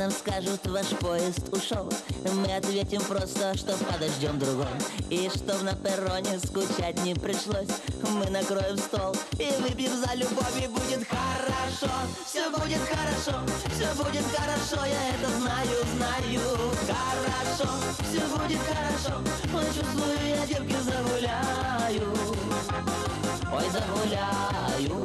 [0.00, 1.86] нам скажут, ваш поезд ушел,
[2.36, 4.64] мы ответим просто, что подождем другой.
[5.10, 7.68] И чтоб на перроне скучать не пришлось,
[8.08, 11.92] мы накроем стол и выпьем за любовь, и будет хорошо.
[12.24, 13.44] Все будет хорошо,
[13.74, 16.40] все будет хорошо, я это знаю, знаю.
[16.88, 17.68] Хорошо,
[18.08, 19.20] все будет хорошо,
[19.54, 22.16] ой, чувствую, я девки загуляю.
[23.52, 25.04] Ой, загуляю.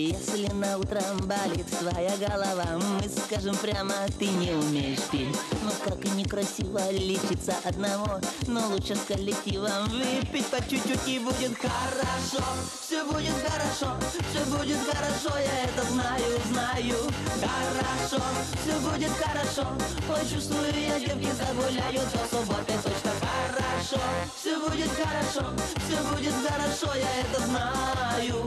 [0.00, 6.02] Если на утром болит твоя голова Мы скажем прямо, ты не умеешь петь Но как
[6.14, 12.42] некрасиво лечиться одного Но лучше с коллективом выпить по чуть-чуть и будет хорошо.
[12.80, 13.94] Все будет хорошо,
[14.30, 16.96] все будет хорошо Я это знаю, знаю.
[17.38, 18.24] Хорошо,
[18.62, 19.68] все будет хорошо
[20.08, 23.10] Ой, чувствую, я девки загуляю До субботы точно.
[23.20, 24.00] Хорошо
[24.34, 28.46] Все будет хорошо, все будет хорошо Я это знаю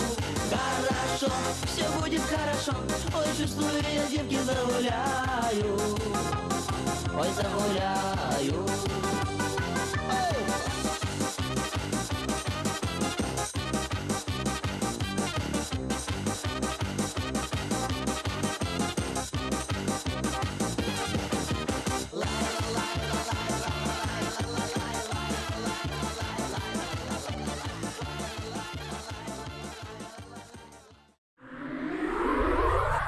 [0.58, 1.34] Хорошо,
[1.66, 2.78] все будет хорошо.
[3.16, 5.78] Ой, чувствую, я девки загуляю.
[7.16, 8.66] Ой, загуляю